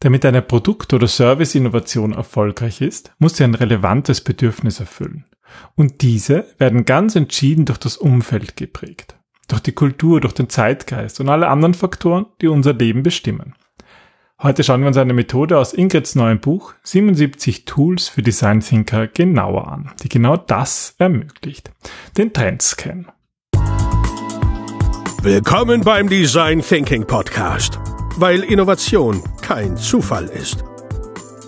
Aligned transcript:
Damit 0.00 0.24
eine 0.24 0.42
Produkt- 0.42 0.94
oder 0.94 1.08
Serviceinnovation 1.08 2.12
erfolgreich 2.12 2.80
ist, 2.80 3.12
muss 3.18 3.36
sie 3.36 3.44
ein 3.44 3.56
relevantes 3.56 4.20
Bedürfnis 4.20 4.78
erfüllen. 4.78 5.24
Und 5.74 6.02
diese 6.02 6.46
werden 6.58 6.84
ganz 6.84 7.16
entschieden 7.16 7.64
durch 7.64 7.78
das 7.78 7.96
Umfeld 7.96 8.56
geprägt. 8.56 9.16
Durch 9.48 9.60
die 9.60 9.72
Kultur, 9.72 10.20
durch 10.20 10.34
den 10.34 10.48
Zeitgeist 10.48 11.18
und 11.20 11.28
alle 11.28 11.48
anderen 11.48 11.74
Faktoren, 11.74 12.26
die 12.40 12.46
unser 12.46 12.74
Leben 12.74 13.02
bestimmen. 13.02 13.54
Heute 14.40 14.62
schauen 14.62 14.82
wir 14.82 14.86
uns 14.86 14.96
eine 14.98 15.14
Methode 15.14 15.58
aus 15.58 15.72
Ingrids 15.72 16.14
neuem 16.14 16.38
Buch 16.38 16.74
77 16.84 17.64
Tools 17.64 18.08
für 18.08 18.22
Design 18.22 18.60
Thinker 18.60 19.08
genauer 19.08 19.66
an, 19.66 19.90
die 20.04 20.08
genau 20.08 20.36
das 20.36 20.94
ermöglicht. 20.98 21.72
Den 22.16 22.32
Trendscan. 22.32 23.08
Willkommen 25.22 25.80
beim 25.80 26.08
Design 26.08 26.60
Thinking 26.60 27.04
Podcast, 27.04 27.80
weil 28.16 28.44
Innovation 28.44 29.20
kein 29.48 29.78
Zufall 29.78 30.26
ist. 30.26 30.62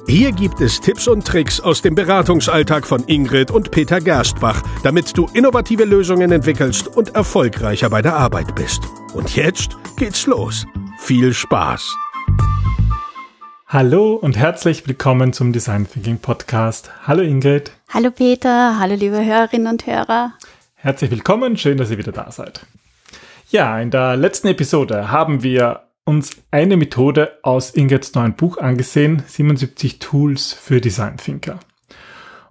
Hier 0.07 0.33
gibt 0.33 0.63
es 0.63 0.81
Tipps 0.81 1.07
und 1.07 1.27
Tricks 1.27 1.61
aus 1.61 1.83
dem 1.83 1.95
Beratungsalltag 1.95 2.87
von 2.87 3.05
Ingrid 3.07 3.51
und 3.51 3.71
Peter 3.73 4.01
Gerstbach, 4.01 4.63
damit 4.83 5.15
du 5.19 5.29
innovative 5.35 5.85
Lösungen 5.85 6.33
entwickelst 6.33 6.89
und 6.89 7.15
erfolgreicher 7.15 7.91
bei 7.91 8.01
der 8.01 8.17
Arbeit 8.17 8.55
bist. 8.55 8.81
Und 9.13 9.37
jetzt 9.37 9.77
geht's 9.99 10.27
los. 10.27 10.65
Viel 10.99 11.35
Spaß! 11.35 11.95
Hallo 13.67 14.15
und 14.15 14.35
herzlich 14.35 14.89
willkommen 14.89 15.35
zum 15.35 15.53
Design 15.53 15.87
Thinking 15.87 16.21
Podcast. 16.21 16.91
Hallo 17.07 17.21
Ingrid. 17.23 17.73
Hallo 17.91 18.11
Peter, 18.11 18.79
hallo 18.81 18.95
liebe 18.95 19.23
Hörerinnen 19.23 19.67
und 19.67 19.87
Hörer. 19.87 20.33
Herzlich 20.75 21.11
willkommen, 21.11 21.59
schön, 21.59 21.77
dass 21.77 21.91
ihr 21.91 21.99
wieder 21.99 22.13
da 22.13 22.33
seid. 22.33 22.65
Ja, 23.51 23.79
in 23.79 23.91
der 23.91 24.17
letzten 24.17 24.49
Episode 24.49 25.11
haben 25.11 25.43
wir 25.43 25.83
uns 26.11 26.31
eine 26.51 26.77
Methode 26.77 27.39
aus 27.43 27.71
Ingrids 27.71 28.15
neuen 28.15 28.35
Buch 28.35 28.59
angesehen, 28.59 29.23
77 29.27 30.01
Tools 30.01 30.53
für 30.53 30.81
Design 30.81 31.17
Thinker. 31.17 31.61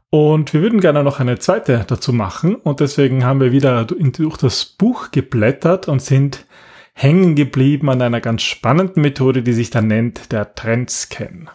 Und 0.10 0.54
wir 0.54 0.62
würden 0.62 0.80
gerne 0.80 1.04
noch 1.04 1.20
eine 1.20 1.38
zweite 1.38 1.84
dazu 1.86 2.14
machen 2.14 2.56
und 2.56 2.80
deswegen 2.80 3.26
haben 3.26 3.42
wir 3.42 3.52
wieder 3.52 3.84
durch 3.86 4.38
das 4.38 4.66
Buch 4.66 5.12
geblättert 5.12 5.90
und 5.90 6.02
sind 6.02 6.46
hängen 6.94 7.36
geblieben 7.36 7.90
an 7.90 8.02
einer 8.02 8.22
ganz 8.22 8.44
spannenden 8.44 9.02
Methode, 9.02 9.44
die 9.44 9.54
sich 9.54 9.70
dann 9.70 9.88
nennt 9.88 10.32
der 10.32 10.56
Trendscan. 10.56 11.50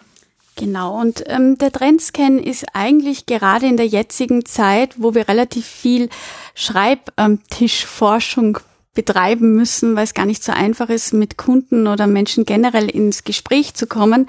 Genau, 0.56 1.00
und 1.00 1.24
ähm, 1.26 1.58
der 1.58 1.72
Trendscan 1.72 2.38
ist 2.38 2.64
eigentlich 2.74 3.26
gerade 3.26 3.66
in 3.66 3.76
der 3.76 3.88
jetzigen 3.88 4.44
Zeit, 4.44 4.94
wo 4.98 5.14
wir 5.14 5.26
relativ 5.26 5.66
viel 5.66 6.08
Schreibtischforschung 6.54 8.60
betreiben 8.94 9.54
müssen, 9.54 9.96
weil 9.96 10.04
es 10.04 10.14
gar 10.14 10.26
nicht 10.26 10.42
so 10.42 10.52
einfach 10.52 10.88
ist, 10.88 11.12
mit 11.12 11.36
Kunden 11.36 11.86
oder 11.86 12.06
Menschen 12.06 12.44
generell 12.44 12.88
ins 12.88 13.24
Gespräch 13.24 13.74
zu 13.74 13.86
kommen, 13.86 14.26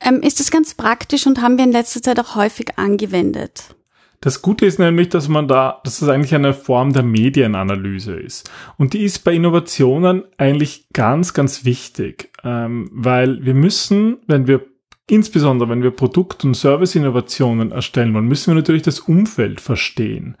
ähm, 0.00 0.20
ist 0.22 0.40
das 0.40 0.50
ganz 0.50 0.74
praktisch 0.74 1.26
und 1.26 1.40
haben 1.40 1.58
wir 1.58 1.64
in 1.64 1.72
letzter 1.72 2.02
Zeit 2.02 2.18
auch 2.18 2.34
häufig 2.34 2.78
angewendet. 2.78 3.74
Das 4.20 4.40
Gute 4.42 4.64
ist 4.64 4.78
nämlich, 4.78 5.10
dass 5.10 5.28
man 5.28 5.46
da, 5.46 5.80
dass 5.84 6.00
das 6.00 6.08
eigentlich 6.08 6.34
eine 6.34 6.54
Form 6.54 6.92
der 6.92 7.02
Medienanalyse 7.02 8.16
ist. 8.16 8.50
Und 8.78 8.94
die 8.94 9.04
ist 9.04 9.24
bei 9.24 9.34
Innovationen 9.34 10.24
eigentlich 10.38 10.86
ganz, 10.92 11.34
ganz 11.34 11.64
wichtig, 11.64 12.32
ähm, 12.42 12.88
weil 12.92 13.44
wir 13.44 13.54
müssen, 13.54 14.16
wenn 14.26 14.46
wir 14.46 14.64
Insbesondere 15.08 15.68
wenn 15.68 15.84
wir 15.84 15.92
Produkt- 15.92 16.44
und 16.44 16.54
Service-Innovationen 16.54 17.70
erstellen 17.70 18.12
wollen, 18.12 18.26
müssen 18.26 18.48
wir 18.48 18.56
natürlich 18.56 18.82
das 18.82 18.98
Umfeld 18.98 19.60
verstehen. 19.60 20.36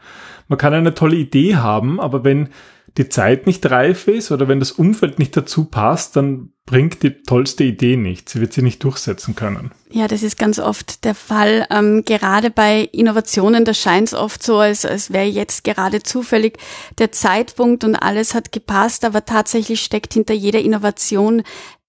Man 0.48 0.58
kann 0.58 0.74
eine 0.74 0.94
tolle 0.94 1.14
Idee 1.14 1.54
haben, 1.54 2.00
aber 2.00 2.24
wenn 2.24 2.48
die 2.96 3.08
Zeit 3.08 3.46
nicht 3.46 3.70
reif 3.70 4.08
ist 4.08 4.30
oder 4.30 4.48
wenn 4.48 4.58
das 4.58 4.72
Umfeld 4.72 5.18
nicht 5.18 5.36
dazu 5.36 5.64
passt, 5.66 6.16
dann 6.16 6.52
bringt 6.64 7.02
die 7.02 7.22
tollste 7.22 7.62
Idee 7.64 7.96
nichts. 7.96 8.32
Sie 8.32 8.40
wird 8.40 8.52
sie 8.52 8.62
nicht 8.62 8.82
durchsetzen 8.82 9.34
können. 9.36 9.70
Ja, 9.90 10.08
das 10.08 10.22
ist 10.22 10.38
ganz 10.38 10.58
oft 10.58 11.04
der 11.04 11.14
Fall. 11.14 11.66
Ähm, 11.70 12.04
gerade 12.04 12.50
bei 12.50 12.88
Innovationen, 12.92 13.64
da 13.64 13.74
scheint 13.74 14.08
es 14.08 14.14
oft 14.14 14.42
so, 14.42 14.58
als, 14.58 14.84
als 14.84 15.12
wäre 15.12 15.26
jetzt 15.26 15.62
gerade 15.62 16.02
zufällig 16.02 16.58
der 16.98 17.12
Zeitpunkt 17.12 17.84
und 17.84 17.94
alles 17.94 18.34
hat 18.34 18.50
gepasst, 18.50 19.04
aber 19.04 19.24
tatsächlich 19.24 19.80
steckt 19.82 20.14
hinter 20.14 20.34
jeder 20.34 20.60
Innovation 20.60 21.42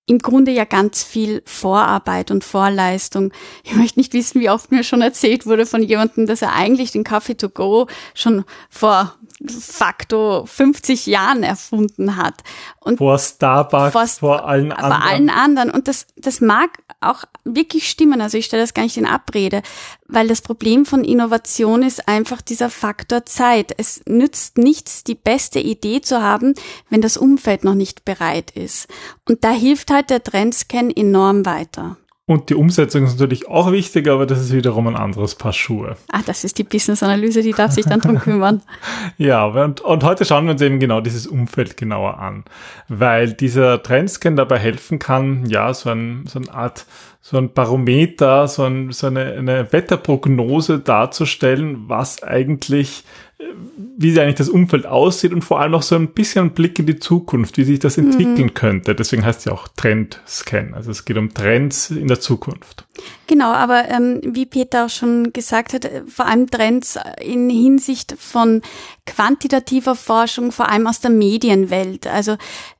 im 0.08 0.20
Grunde 0.20 0.52
ja 0.52 0.64
ganz 0.64 1.04
viel 1.04 1.44
Vorarbeit 1.46 2.32
und 2.32 2.44
Vorleistung. 2.44 3.32
Ich 3.64 3.76
möchte 3.76 4.00
nicht 4.00 4.14
wissen, 4.14 4.40
wie 4.40 4.50
oft 4.50 4.72
mir 4.72 4.84
schon 4.84 5.02
erzählt 5.02 5.46
wurde 5.46 5.66
von 5.66 5.84
jemandem, 5.84 6.26
dass 6.26 6.42
er 6.42 6.54
eigentlich 6.54 6.94
den 6.94 7.04
Kaffee 7.04 7.36
to 7.36 7.50
go 7.50 7.88
schon 8.16 8.46
vor 8.70 9.16
facto 9.46 10.46
50 10.46 11.06
Jahren 11.08 11.44
erfunden 11.44 12.16
hat. 12.16 12.36
Und 12.80 12.98
vor 12.98 13.20
Starbucks, 13.20 13.92
vor, 13.92 14.08
vor 14.08 14.48
allen 14.48 14.72
anderen. 14.72 15.02
Vor 15.02 15.10
allen 15.10 15.30
anderen. 15.30 15.72
Und 15.72 15.90
das, 15.90 16.08
das 16.16 16.40
mag 16.40 16.70
auch 17.10 17.24
wirklich 17.44 17.90
stimmen. 17.90 18.22
Also 18.22 18.38
ich 18.38 18.46
stelle 18.46 18.64
das 18.64 18.74
gar 18.74 18.84
nicht 18.84 18.98
in 18.98 19.06
Abrede, 19.06 19.62
weil 20.08 20.28
das 20.28 20.42
Problem 20.42 20.86
von 20.86 21.04
Innovation 21.04 21.84
ist 21.84 22.08
einfach 22.08 22.42
dieser 22.42 22.70
Faktor 22.70 23.26
Zeit. 23.26 23.74
Es 23.78 24.02
nützt 24.06 24.58
nichts, 24.58 25.04
die 25.04 25.16
beste 25.16 25.60
Idee 25.60 26.02
zu 26.02 26.22
haben, 26.22 26.54
wenn 26.90 27.02
das 27.02 27.18
Umfeld 27.18 27.64
noch 27.64 27.76
nicht 27.76 28.06
bereit 28.06 28.52
ist. 28.52 28.88
Und 29.26 29.44
da 29.44 29.52
hilft 29.52 29.92
halt 29.92 30.10
der 30.10 30.24
Trendscan 30.24 30.92
enorm 30.92 31.46
weiter. 31.46 31.98
Und 32.30 32.50
die 32.50 32.56
Umsetzung 32.56 33.06
ist 33.06 33.14
natürlich 33.14 33.48
auch 33.48 33.72
wichtig, 33.72 34.10
aber 34.10 34.26
das 34.26 34.42
ist 34.42 34.52
wiederum 34.52 34.86
ein 34.88 34.98
anderes 34.98 35.36
Paar 35.36 35.54
Schuhe. 35.54 35.96
Ah, 36.12 36.20
das 36.26 36.44
ist 36.44 36.58
die 36.58 36.66
Business-Analyse, 36.66 37.42
die 37.42 37.54
darf 37.54 37.72
sich 37.72 37.86
dann 37.86 38.02
drum 38.02 38.20
kümmern. 38.20 38.62
ja, 39.18 39.46
und, 39.46 39.80
und 39.80 40.04
heute 40.04 40.26
schauen 40.26 40.44
wir 40.44 40.52
uns 40.52 40.62
eben 40.62 40.82
genau 40.82 41.00
dieses 41.00 41.26
Umfeld 41.26 41.78
genauer 41.78 42.20
an, 42.20 42.44
weil 42.90 43.32
dieser 43.32 43.82
Trendscan 43.82 44.36
dabei 44.36 44.60
helfen 44.60 45.00
kann, 45.00 45.46
ja, 45.46 45.74
so, 45.74 45.90
ein, 45.90 46.26
so 46.28 46.40
eine 46.40 46.54
Art 46.54 46.86
so 47.22 47.38
ein 47.38 47.54
Barometer, 47.54 48.48
so, 48.48 48.64
ein, 48.64 48.92
so 48.92 49.08
eine, 49.08 49.34
eine 49.34 49.74
Wetterprognose 49.74 50.80
darzustellen, 50.80 51.90
was 51.90 52.24
eigentlich 52.24 53.04
wie 53.40 54.12
sie 54.12 54.20
eigentlich 54.20 54.36
das 54.36 54.50
Umfeld 54.50 54.88
aussieht 54.88 55.32
und 55.32 55.44
vor 55.44 55.60
allem 55.60 55.76
auch 55.76 55.84
so 55.84 55.96
ein 55.96 56.10
bisschen 56.10 56.52
Blick 56.52 56.80
in 56.80 56.88
die 56.88 57.00
Zukunft, 57.00 57.58
wie 57.58 57.66
sich 57.66 57.78
das 57.78 57.98
entwickeln 57.98 58.48
mhm. 58.48 58.54
könnte. 58.56 58.96
Deswegen 58.96 59.24
heißt 59.24 59.40
es 59.40 59.46
ja 59.46 59.52
auch 59.52 59.68
Trendscan. 59.68 60.74
Also 60.74 60.90
es 60.90 61.06
geht 61.06 61.18
um 61.18 61.34
Trends 61.34 61.92
in 61.92 62.08
der 62.08 62.20
Zukunft. 62.20 62.86
Genau, 63.28 63.52
aber 63.52 63.90
ähm, 63.90 64.22
wie 64.24 64.48
Peter 64.48 64.86
auch 64.86 64.90
schon 64.90 65.34
gesagt 65.34 65.74
hat, 65.74 65.86
äh, 65.86 66.04
vor 66.08 66.26
allem 66.26 66.50
Trends 66.50 66.98
in 67.22 67.50
Hinsicht 67.50 68.16
von 68.18 68.62
quantitativer 69.06 69.96
Forschung, 69.96 70.52
vor 70.52 70.70
allem 70.70 70.88
aus 70.88 71.00
der 71.00 71.12
Medienwelt. 71.12 72.08
Also 72.08 72.38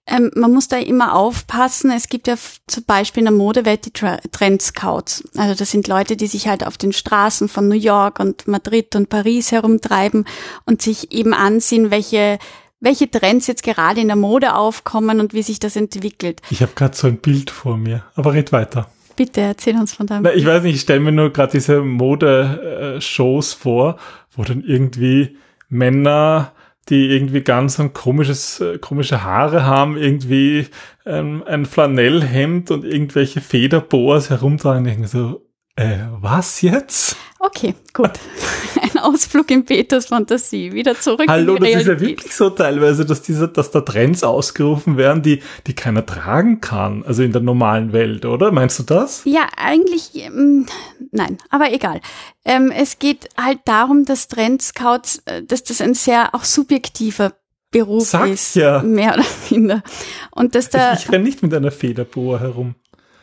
ähm, 0.08 0.32
man 0.36 0.54
muss 0.54 0.70
da 0.70 0.78
immer 0.78 1.16
aufpassen. 1.16 1.92
Es 1.92 2.08
gibt 2.08 2.28
ja 2.28 2.36
zum 2.68 2.84
Beispiel 2.86 3.22
in 3.22 3.26
der 3.26 3.34
Modewelt 3.34 3.86
die 3.86 3.92
Trendscouts. 3.92 5.24
Also 5.36 5.54
das 5.54 5.72
sind 5.72 5.88
Leute, 5.88 6.16
die 6.16 6.28
sich 6.28 6.48
halt 6.48 6.66
auf 6.66 6.78
den 6.78 6.94
Straßen 6.94 7.50
von 7.50 7.68
New 7.68 7.76
York 7.76 8.20
und 8.20 8.48
Madrid 8.48 8.96
und 8.96 9.10
Paris 9.10 9.52
herumtreiben 9.52 10.26
und 10.66 10.82
sich 10.82 11.12
eben 11.12 11.34
ansehen, 11.34 11.92
welche 11.92 12.40
welche 12.80 13.10
Trends 13.10 13.48
jetzt 13.48 13.64
gerade 13.64 14.02
in 14.02 14.08
der 14.08 14.16
Mode 14.16 14.56
aufkommen 14.56 15.20
und 15.20 15.34
wie 15.34 15.42
sich 15.42 15.60
das 15.60 15.76
entwickelt. 15.76 16.42
Ich 16.52 16.62
habe 16.62 16.74
gerade 16.76 16.96
so 16.96 17.08
ein 17.08 17.18
Bild 17.18 17.50
vor 17.50 17.78
mir, 17.78 18.04
aber 18.16 18.34
red 18.34 18.52
weiter. 18.52 18.88
Bitte 19.16 19.42
erzähl 19.42 19.76
uns 19.76 19.94
von 19.94 20.06
deinem. 20.06 20.24
Na, 20.24 20.34
ich 20.34 20.46
weiß 20.46 20.62
nicht, 20.62 20.76
ich 20.76 20.82
stelle 20.82 21.00
mir 21.00 21.12
nur 21.12 21.34
gerade 21.34 21.54
diese 21.54 21.82
Mode-Shows 21.82 23.54
vor, 23.54 23.98
wo 24.36 24.44
dann 24.44 24.64
irgendwie 24.64 25.38
Männer, 25.70 26.54
die 26.90 27.08
irgendwie 27.08 27.42
ganz 27.42 27.80
ein 27.80 27.94
komisches, 27.94 28.60
äh, 28.62 28.78
komische 28.78 29.24
Haare 29.24 29.66
haben, 29.66 29.98
irgendwie 29.98 30.68
ähm, 31.06 31.44
ein 31.48 31.66
Flanellhemd 31.66 32.70
und 32.70 32.86
irgendwelche 32.86 33.42
Federboas 33.42 34.30
herumtragen, 34.30 34.84
denken 34.84 35.08
so, 35.08 35.47
äh, 35.78 36.00
was 36.20 36.62
jetzt? 36.62 37.16
Okay, 37.40 37.76
gut. 37.94 38.12
Ein 38.82 38.98
Ausflug 38.98 39.52
in 39.52 39.64
Peters 39.64 40.08
Fantasie. 40.08 40.74
Wieder 40.74 41.00
zurück 41.00 41.28
Hallo, 41.30 41.56
in 41.56 41.64
die 41.64 41.72
das 41.72 41.82
ist 41.82 41.88
ja 41.88 42.00
wirklich 42.00 42.36
so 42.36 42.50
teilweise, 42.50 43.06
dass 43.06 43.22
diese, 43.22 43.48
dass 43.48 43.70
da 43.70 43.82
Trends 43.82 44.24
ausgerufen 44.24 44.98
werden, 44.98 45.22
die, 45.22 45.42
die 45.68 45.76
keiner 45.76 46.04
tragen 46.04 46.62
kann. 46.62 47.04
Also 47.06 47.22
in 47.22 47.32
der 47.32 47.42
normalen 47.42 47.94
Welt, 47.94 48.26
oder? 48.26 48.52
Meinst 48.52 48.80
du 48.80 48.84
das? 48.84 49.22
Ja, 49.26 49.48
eigentlich, 49.56 50.16
ähm, 50.16 50.66
nein, 51.12 51.38
aber 51.50 51.72
egal. 51.72 52.02
Ähm, 52.44 52.72
es 52.72 52.98
geht 52.98 53.30
halt 53.40 53.60
darum, 53.66 54.04
dass 54.04 54.28
Trendscouts, 54.28 55.22
äh, 55.26 55.44
dass 55.44 55.64
das 55.64 55.80
ein 55.80 55.94
sehr 55.94 56.34
auch 56.34 56.44
subjektiver 56.44 57.34
Beruf 57.70 58.08
Sag's 58.08 58.32
ist. 58.32 58.56
ja. 58.56 58.82
Mehr 58.82 59.14
oder 59.14 59.26
minder. 59.52 59.84
Und 60.32 60.56
dass 60.56 60.70
da. 60.70 60.94
Ich, 60.94 61.06
ich 61.06 61.12
renne 61.12 61.26
nicht 61.26 61.44
mit 61.44 61.54
einer 61.54 61.72
Federboa 61.72 62.40
herum. 62.40 62.76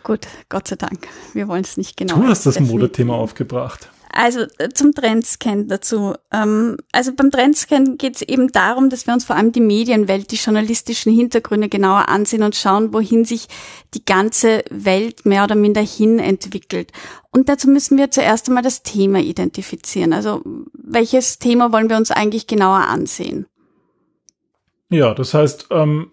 Gut, 0.05 0.29
Gott 0.51 0.69
sei 0.69 0.77
Dank. 0.77 1.09
Wir 1.33 1.49
wollen 1.49 1.65
es 1.65 1.79
nicht 1.79 1.97
genau. 1.97 2.17
Du 2.17 2.29
hast 2.29 2.45
das 2.45 2.61
Modethema 2.61 3.15
aufgebracht. 3.15 3.91
Also 4.13 4.43
äh, 4.59 4.69
zum 4.69 4.93
Trendscan 4.93 5.67
dazu. 5.67 6.15
Ähm, 6.31 6.77
also 6.93 7.13
beim 7.15 7.31
Trendscan 7.31 7.97
geht 7.97 8.17
es 8.17 8.23
eben 8.23 8.53
darum, 8.53 8.91
dass 8.91 9.07
wir 9.07 9.15
uns 9.15 9.25
vor 9.25 9.35
allem 9.35 9.51
die 9.51 9.63
Medienwelt, 9.63 10.31
die 10.31 10.37
journalistischen 10.37 11.13
Hintergründe 11.13 11.71
genauer 11.71 12.09
ansehen 12.11 12.43
und 12.43 12.55
schauen, 12.55 12.93
wohin 12.93 13.25
sich 13.25 13.49
die 13.95 14.05
ganze 14.05 14.63
Welt 14.71 15.25
mehr 15.25 15.43
oder 15.43 15.57
minder 15.57 15.81
hin 15.81 16.19
entwickelt. 16.19 16.93
Und 17.33 17.49
dazu 17.49 17.69
müssen 17.69 17.97
wir 17.99 18.11
zuerst 18.11 18.47
einmal 18.49 18.63
das 18.63 18.83
Thema 18.83 19.19
identifizieren. 19.21 20.13
Also 20.13 20.43
welches 20.75 21.39
Thema 21.39 21.73
wollen 21.73 21.89
wir 21.89 21.97
uns 21.97 22.11
eigentlich 22.11 22.47
genauer 22.47 22.87
ansehen? 22.87 23.47
Ja, 24.91 25.15
das 25.15 25.35
heißt, 25.35 25.69
ähm, 25.71 26.11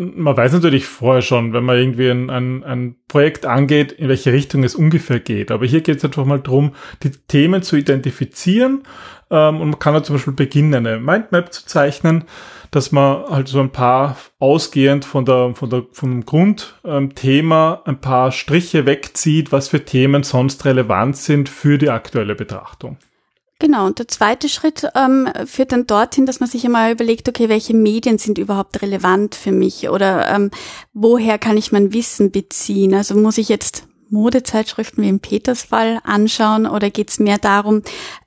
man 0.00 0.36
weiß 0.36 0.52
natürlich 0.54 0.86
vorher 0.86 1.20
schon, 1.20 1.52
wenn 1.52 1.64
man 1.64 1.76
irgendwie 1.76 2.08
ein, 2.08 2.30
ein, 2.30 2.64
ein 2.64 2.96
Projekt 3.06 3.44
angeht, 3.44 3.92
in 3.92 4.08
welche 4.08 4.32
Richtung 4.32 4.64
es 4.64 4.74
ungefähr 4.74 5.20
geht. 5.20 5.50
Aber 5.50 5.66
hier 5.66 5.82
geht 5.82 5.98
es 5.98 6.04
einfach 6.04 6.24
mal 6.24 6.40
darum, 6.40 6.74
die 7.02 7.10
Themen 7.10 7.62
zu 7.62 7.76
identifizieren. 7.76 8.84
Ähm, 9.30 9.60
und 9.60 9.70
man 9.70 9.78
kann 9.78 9.94
ja 9.94 10.02
zum 10.02 10.16
Beispiel 10.16 10.32
beginnen, 10.32 10.74
eine 10.74 10.98
Mindmap 10.98 11.52
zu 11.52 11.66
zeichnen, 11.66 12.24
dass 12.70 12.92
man 12.92 13.24
halt 13.26 13.48
so 13.48 13.60
ein 13.60 13.70
paar 13.70 14.16
ausgehend 14.38 15.04
von 15.04 15.26
der, 15.26 15.54
von 15.54 15.68
der, 15.68 15.84
vom 15.92 16.24
Grundthema 16.24 17.82
ähm, 17.84 17.90
ein 17.94 18.00
paar 18.00 18.32
Striche 18.32 18.86
wegzieht, 18.86 19.52
was 19.52 19.68
für 19.68 19.84
Themen 19.84 20.22
sonst 20.22 20.64
relevant 20.64 21.16
sind 21.16 21.48
für 21.50 21.76
die 21.76 21.90
aktuelle 21.90 22.34
Betrachtung. 22.34 22.96
Genau, 23.60 23.84
und 23.84 23.98
der 23.98 24.08
zweite 24.08 24.48
Schritt 24.48 24.88
ähm, 24.94 25.28
führt 25.44 25.72
dann 25.72 25.86
dorthin, 25.86 26.24
dass 26.24 26.40
man 26.40 26.48
sich 26.48 26.64
einmal 26.64 26.92
überlegt, 26.92 27.28
okay, 27.28 27.50
welche 27.50 27.74
Medien 27.74 28.16
sind 28.16 28.38
überhaupt 28.38 28.80
relevant 28.80 29.34
für 29.34 29.52
mich 29.52 29.90
oder 29.90 30.34
ähm, 30.34 30.50
woher 30.94 31.38
kann 31.38 31.58
ich 31.58 31.70
mein 31.70 31.92
Wissen 31.92 32.30
beziehen? 32.30 32.94
Also 32.94 33.14
muss 33.14 33.36
ich 33.36 33.50
jetzt 33.50 33.86
Modezeitschriften 34.08 35.04
wie 35.04 35.10
im 35.10 35.20
Petersfall 35.20 36.00
anschauen 36.04 36.66
oder 36.66 36.88
geht 36.88 37.10
es 37.10 37.18
mehr 37.18 37.36
darum, 37.36 37.82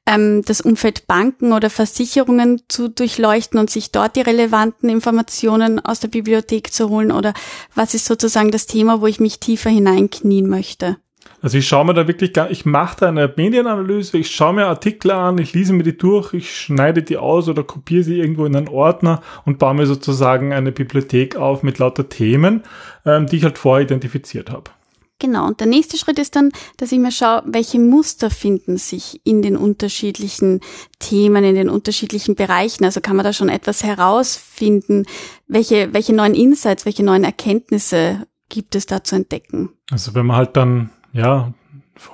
ähm, 0.05 0.43
das 0.45 0.61
Umfeld 0.61 1.07
Banken 1.07 1.51
oder 1.51 1.71
Versicherungen 1.71 2.61
zu 2.67 2.87
durchleuchten 2.87 3.59
und 3.59 3.71
sich 3.71 3.91
dort 3.91 4.15
die 4.15 4.21
relevanten 4.21 4.87
Informationen 4.87 5.79
aus 5.79 5.99
der 5.99 6.09
Bibliothek 6.09 6.71
zu 6.71 6.89
holen 6.89 7.11
oder 7.11 7.33
was 7.73 7.95
ist 7.95 8.05
sozusagen 8.05 8.51
das 8.51 8.67
Thema, 8.67 9.01
wo 9.01 9.07
ich 9.07 9.19
mich 9.19 9.39
tiefer 9.39 9.71
hineinknien 9.71 10.47
möchte? 10.47 10.97
Also 11.43 11.57
ich 11.57 11.67
schaue 11.67 11.83
mir 11.83 11.93
da 11.93 12.07
wirklich 12.07 12.31
gar, 12.31 12.49
ich 12.49 12.63
mache 12.63 13.01
da 13.01 13.09
eine 13.09 13.31
Medienanalyse, 13.35 14.17
ich 14.17 14.31
schaue 14.31 14.53
mir 14.53 14.67
Artikel 14.67 15.11
an, 15.11 15.37
ich 15.39 15.51
lese 15.51 15.73
mir 15.73 15.83
die 15.83 15.97
durch, 15.97 16.33
ich 16.33 16.57
schneide 16.57 17.03
die 17.03 17.17
aus 17.17 17.49
oder 17.49 17.65
kopiere 17.65 18.01
sie 18.01 18.17
irgendwo 18.17 18.45
in 18.45 18.55
einen 18.55 18.69
Ordner 18.69 19.21
und 19.45 19.59
baue 19.59 19.73
mir 19.73 19.85
sozusagen 19.85 20.53
eine 20.53 20.71
Bibliothek 20.71 21.35
auf 21.35 21.61
mit 21.61 21.79
lauter 21.79 22.07
Themen, 22.07 22.63
ähm, 23.05 23.27
die 23.27 23.35
ich 23.35 23.43
halt 23.43 23.57
vorher 23.57 23.83
identifiziert 23.83 24.51
habe. 24.51 24.71
Genau, 25.19 25.45
und 25.45 25.59
der 25.59 25.67
nächste 25.67 25.97
Schritt 25.97 26.17
ist 26.17 26.37
dann, 26.37 26.49
dass 26.77 26.93
ich 26.93 26.99
mir 26.99 27.11
schaue, 27.11 27.43
welche 27.45 27.79
Muster 27.79 28.29
finden 28.29 28.77
sich 28.77 29.19
in 29.25 29.41
den 29.41 29.57
unterschiedlichen 29.57 30.61
Themen, 30.99 31.43
in 31.43 31.55
den 31.55 31.69
unterschiedlichen 31.69 32.35
Bereichen. 32.35 32.85
Also 32.85 33.01
kann 33.01 33.17
man 33.17 33.25
da 33.25 33.33
schon 33.33 33.49
etwas 33.49 33.83
herausfinden, 33.83 35.05
welche, 35.47 35.93
welche 35.93 36.13
neuen 36.13 36.35
Insights, 36.35 36.85
welche 36.85 37.03
neuen 37.03 37.25
Erkenntnisse 37.25 38.25
gibt 38.47 38.75
es 38.75 38.85
da 38.85 39.03
zu 39.03 39.17
entdecken. 39.17 39.71
Also 39.91 40.15
wenn 40.15 40.25
man 40.25 40.37
halt 40.37 40.55
dann 40.55 40.89
ja, 41.13 41.53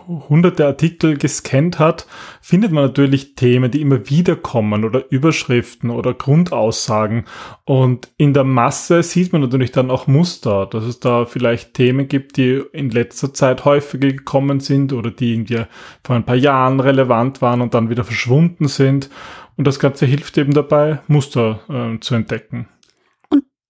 hunderte 0.08 0.66
Artikel 0.66 1.18
gescannt 1.18 1.80
hat, 1.80 2.06
findet 2.42 2.72
man 2.72 2.84
natürlich 2.84 3.36
Themen, 3.36 3.72
die 3.72 3.82
immer 3.82 4.10
wieder 4.10 4.36
kommen 4.36 4.84
oder 4.84 5.10
Überschriften 5.10 5.90
oder 5.90 6.14
Grundaussagen. 6.14 7.26
Und 7.64 8.10
in 8.18 8.34
der 8.34 8.44
Masse 8.44 9.04
sieht 9.04 9.32
man 9.32 9.42
natürlich 9.42 9.72
dann 9.72 9.90
auch 9.90 10.08
Muster, 10.08 10.66
dass 10.66 10.84
es 10.84 11.00
da 11.00 11.26
vielleicht 11.26 11.74
Themen 11.76 12.08
gibt, 12.08 12.38
die 12.38 12.62
in 12.74 12.90
letzter 12.90 13.34
Zeit 13.34 13.66
häufiger 13.66 14.10
gekommen 14.10 14.60
sind 14.60 14.92
oder 14.92 15.12
die 15.12 15.34
irgendwie 15.34 15.64
vor 16.04 16.16
ein 16.16 16.26
paar 16.26 16.36
Jahren 16.36 16.80
relevant 16.80 17.42
waren 17.42 17.62
und 17.62 17.74
dann 17.74 17.90
wieder 17.90 18.04
verschwunden 18.04 18.68
sind. 18.68 19.10
Und 19.56 19.66
das 19.66 19.80
Ganze 19.80 20.06
hilft 20.06 20.38
eben 20.38 20.54
dabei, 20.54 21.00
Muster 21.08 21.62
äh, 21.70 22.00
zu 22.00 22.16
entdecken 22.16 22.68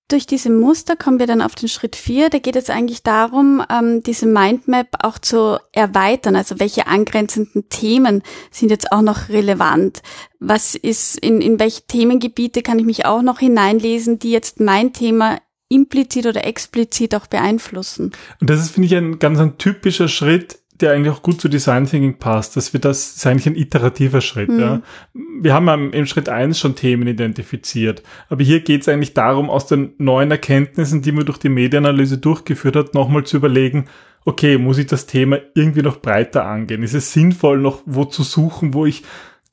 durch 0.09 0.25
diese 0.25 0.49
Muster 0.49 0.95
kommen 0.95 1.19
wir 1.19 1.27
dann 1.27 1.41
auf 1.41 1.55
den 1.55 1.69
Schritt 1.69 1.95
vier. 1.95 2.29
Da 2.29 2.39
geht 2.39 2.55
es 2.55 2.69
eigentlich 2.69 3.03
darum, 3.03 3.63
ähm, 3.69 4.03
diese 4.03 4.25
Mindmap 4.25 4.87
auch 5.03 5.19
zu 5.19 5.59
erweitern. 5.71 6.35
Also 6.35 6.59
welche 6.59 6.87
angrenzenden 6.87 7.69
Themen 7.69 8.23
sind 8.51 8.69
jetzt 8.69 8.91
auch 8.91 9.01
noch 9.01 9.29
relevant? 9.29 10.01
Was 10.39 10.75
ist, 10.75 11.17
in, 11.19 11.41
in 11.41 11.59
welche 11.59 11.83
Themengebiete 11.83 12.61
kann 12.61 12.79
ich 12.79 12.85
mich 12.85 13.05
auch 13.05 13.21
noch 13.21 13.39
hineinlesen, 13.39 14.19
die 14.19 14.31
jetzt 14.31 14.59
mein 14.59 14.93
Thema 14.93 15.39
implizit 15.69 16.25
oder 16.25 16.45
explizit 16.45 17.15
auch 17.15 17.27
beeinflussen? 17.27 18.11
Und 18.41 18.49
das 18.49 18.59
ist, 18.61 18.71
finde 18.71 18.87
ich, 18.87 18.95
ein 18.95 19.19
ganz 19.19 19.39
ein 19.39 19.57
typischer 19.57 20.07
Schritt 20.07 20.58
der 20.81 20.91
eigentlich 20.91 21.13
auch 21.13 21.21
gut 21.21 21.41
zu 21.41 21.49
Design 21.49 21.85
Thinking 21.85 22.17
passt, 22.17 22.55
dass 22.55 22.73
wir 22.73 22.79
das, 22.79 23.13
das 23.13 23.17
ist 23.17 23.27
eigentlich 23.27 23.47
ein 23.47 23.55
iterativer 23.55 24.21
Schritt. 24.21 24.49
Mhm. 24.49 24.59
Ja. 24.59 24.81
Wir 25.13 25.53
haben 25.53 25.93
im 25.93 26.05
Schritt 26.05 26.29
eins 26.29 26.59
schon 26.59 26.75
Themen 26.75 27.07
identifiziert, 27.07 28.03
aber 28.29 28.43
hier 28.43 28.61
geht 28.61 28.81
es 28.81 28.89
eigentlich 28.89 29.13
darum, 29.13 29.49
aus 29.49 29.67
den 29.67 29.93
neuen 29.97 30.31
Erkenntnissen, 30.31 31.01
die 31.01 31.11
man 31.11 31.25
durch 31.25 31.37
die 31.37 31.49
Medienanalyse 31.49 32.17
durchgeführt 32.17 32.75
hat, 32.75 32.93
nochmal 32.93 33.23
zu 33.25 33.37
überlegen, 33.37 33.85
okay, 34.25 34.57
muss 34.57 34.77
ich 34.77 34.87
das 34.87 35.05
Thema 35.05 35.39
irgendwie 35.55 35.81
noch 35.81 35.97
breiter 35.97 36.45
angehen? 36.45 36.83
Ist 36.83 36.93
es 36.93 37.13
sinnvoll, 37.13 37.59
noch 37.59 37.81
wo 37.85 38.05
zu 38.05 38.23
suchen, 38.23 38.73
wo 38.73 38.85
ich 38.85 39.03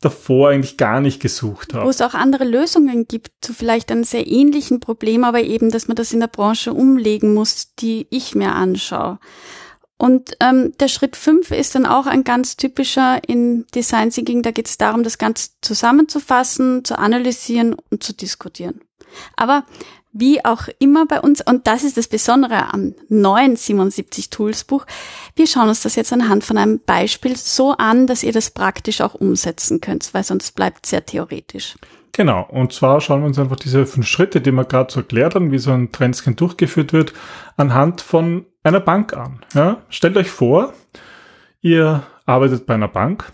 davor 0.01 0.51
eigentlich 0.51 0.77
gar 0.77 1.01
nicht 1.01 1.21
gesucht 1.21 1.75
habe. 1.75 1.87
Wo 1.87 1.91
es 1.91 2.03
auch 2.03 2.15
andere 2.15 2.45
Lösungen 2.45 3.09
gibt 3.09 3.31
zu 3.41 3.55
vielleicht 3.55 3.91
einem 3.91 4.05
sehr 4.05 4.27
ähnlichen 4.27 4.81
Problem, 4.81 5.25
aber 5.25 5.41
eben, 5.41 5.71
dass 5.71 5.89
man 5.89 5.97
das 5.97 6.13
in 6.13 6.21
der 6.21 6.27
Branche 6.27 6.73
umlegen 6.73 7.35
muss, 7.35 7.75
die 7.77 8.07
ich 8.11 8.35
mir 8.35 8.53
anschaue. 8.55 9.19
Und 9.99 10.37
ähm, 10.41 10.73
der 10.79 10.89
Schritt 10.89 11.17
fünf 11.17 11.51
ist 11.51 11.75
dann 11.75 11.87
auch 11.87 12.07
ein 12.07 12.23
ganz 12.23 12.57
typischer 12.57 13.21
in 13.27 13.67
Design 13.75 14.11
Thinking. 14.11 14.43
Da 14.43 14.51
geht 14.51 14.69
es 14.69 14.77
darum, 14.77 15.03
das 15.03 15.19
Ganze 15.19 15.51
zusammenzufassen, 15.63 16.85
zu 16.85 16.99
analysieren 16.99 17.75
und 17.91 18.03
zu 18.03 18.13
diskutieren. 18.13 18.83
Aber 19.37 19.65
wie 20.19 20.45
auch 20.45 20.69
immer 20.79 21.07
bei 21.07 21.21
uns, 21.21 21.43
und 21.43 21.67
das 21.67 21.85
ist 21.85 21.97
das 21.97 22.09
Besondere 22.09 22.73
am 22.73 22.95
neuen 23.09 23.57
77 23.57 24.31
Tools 24.31 24.65
Buch, 24.65 24.87
wir 25.35 25.47
schauen 25.47 25.69
uns 25.69 25.83
das 25.83 25.95
jetzt 25.95 26.13
anhand 26.13 26.45
von 26.45 26.57
einem 26.57 26.81
Beispiel 26.81 27.37
so 27.37 27.73
an, 27.73 28.07
dass 28.07 28.23
ihr 28.23 28.33
das 28.33 28.51
praktisch 28.51 29.03
auch 29.03 29.15
umsetzen 29.15 29.81
könnt, 29.81 30.13
weil 30.15 30.25
sonst 30.25 30.55
bleibt 30.55 30.87
sehr 30.87 31.05
theoretisch. 31.05 31.77
Genau, 32.13 32.47
und 32.49 32.73
zwar 32.73 33.03
schauen 33.03 33.21
wir 33.21 33.27
uns 33.27 33.39
einfach 33.39 33.57
diese 33.57 33.85
fünf 33.85 34.07
Schritte, 34.07 34.41
die 34.41 34.53
wir 34.53 34.65
gerade 34.65 34.91
so 34.91 35.01
erklärt 35.01 35.35
haben, 35.35 35.53
wie 35.53 35.59
so 35.59 35.71
ein 35.73 35.93
Trendscan 35.93 36.35
durchgeführt 36.35 36.95
wird, 36.95 37.13
anhand 37.59 38.01
von 38.01 38.47
einer 38.67 38.81
Bank 38.81 39.17
an. 39.17 39.41
Ja? 39.55 39.83
Stellt 39.89 40.17
euch 40.17 40.31
vor, 40.31 40.73
ihr 41.61 42.03
arbeitet 42.25 42.67
bei 42.67 42.75
einer 42.75 42.89
Bank 42.89 43.33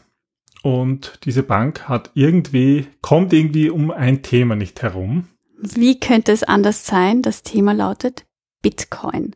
und 0.62 1.18
diese 1.24 1.42
Bank 1.42 1.88
hat 1.88 2.10
irgendwie, 2.14 2.86
kommt 3.00 3.32
irgendwie 3.32 3.70
um 3.70 3.90
ein 3.90 4.22
Thema 4.22 4.54
nicht 4.54 4.82
herum. 4.82 5.28
Wie 5.58 5.98
könnte 5.98 6.32
es 6.32 6.42
anders 6.42 6.86
sein? 6.86 7.22
Das 7.22 7.42
Thema 7.42 7.72
lautet 7.72 8.24
Bitcoin. 8.62 9.34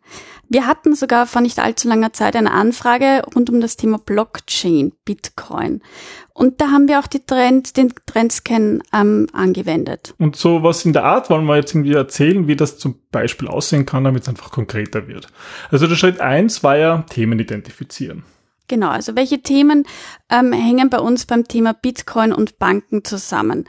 Wir 0.49 0.67
hatten 0.67 0.95
sogar 0.95 1.27
vor 1.27 1.43
nicht 1.43 1.59
allzu 1.59 1.89
langer 1.89 2.13
Zeit 2.13 2.37
eine 2.37 2.53
Anfrage 2.53 3.23
rund 3.35 3.51
um 3.51 3.61
das 3.61 3.77
Thema 3.77 3.99
Blockchain, 3.99 4.93
Bitcoin. 5.05 5.83
Und 6.33 6.61
da 6.61 6.71
haben 6.71 6.87
wir 6.87 7.01
auch 7.01 7.09
die 7.09 7.25
Trend, 7.25 7.77
den 7.77 7.93
Trendscan 8.07 8.83
ähm, 8.93 9.27
angewendet. 9.33 10.15
Und 10.19 10.37
so 10.37 10.63
was 10.63 10.85
in 10.85 10.93
der 10.93 11.05
Art 11.05 11.29
wollen 11.31 11.47
wir 11.47 11.57
jetzt 11.57 11.75
irgendwie 11.75 11.95
erzählen, 11.95 12.47
wie 12.47 12.57
das 12.57 12.79
zum 12.79 13.01
Beispiel 13.11 13.49
aussehen 13.49 13.87
kann, 13.87 14.05
damit 14.05 14.23
es 14.23 14.29
einfach 14.29 14.51
konkreter 14.51 15.09
wird. 15.09 15.27
Also 15.71 15.87
der 15.87 15.97
Schritt 15.97 16.21
eins 16.21 16.63
war 16.63 16.77
ja 16.77 17.05
Themen 17.11 17.39
identifizieren. 17.39 18.23
Genau, 18.69 18.89
also 18.89 19.15
welche 19.15 19.43
Themen 19.43 19.87
ähm, 20.31 20.53
hängen 20.53 20.91
bei 20.91 20.99
uns 20.99 21.27
beim 21.27 21.47
Thema 21.47 21.73
Bitcoin 21.73 22.33
und 22.33 22.59
Banken 22.59 23.05
zusammen? 23.05 23.65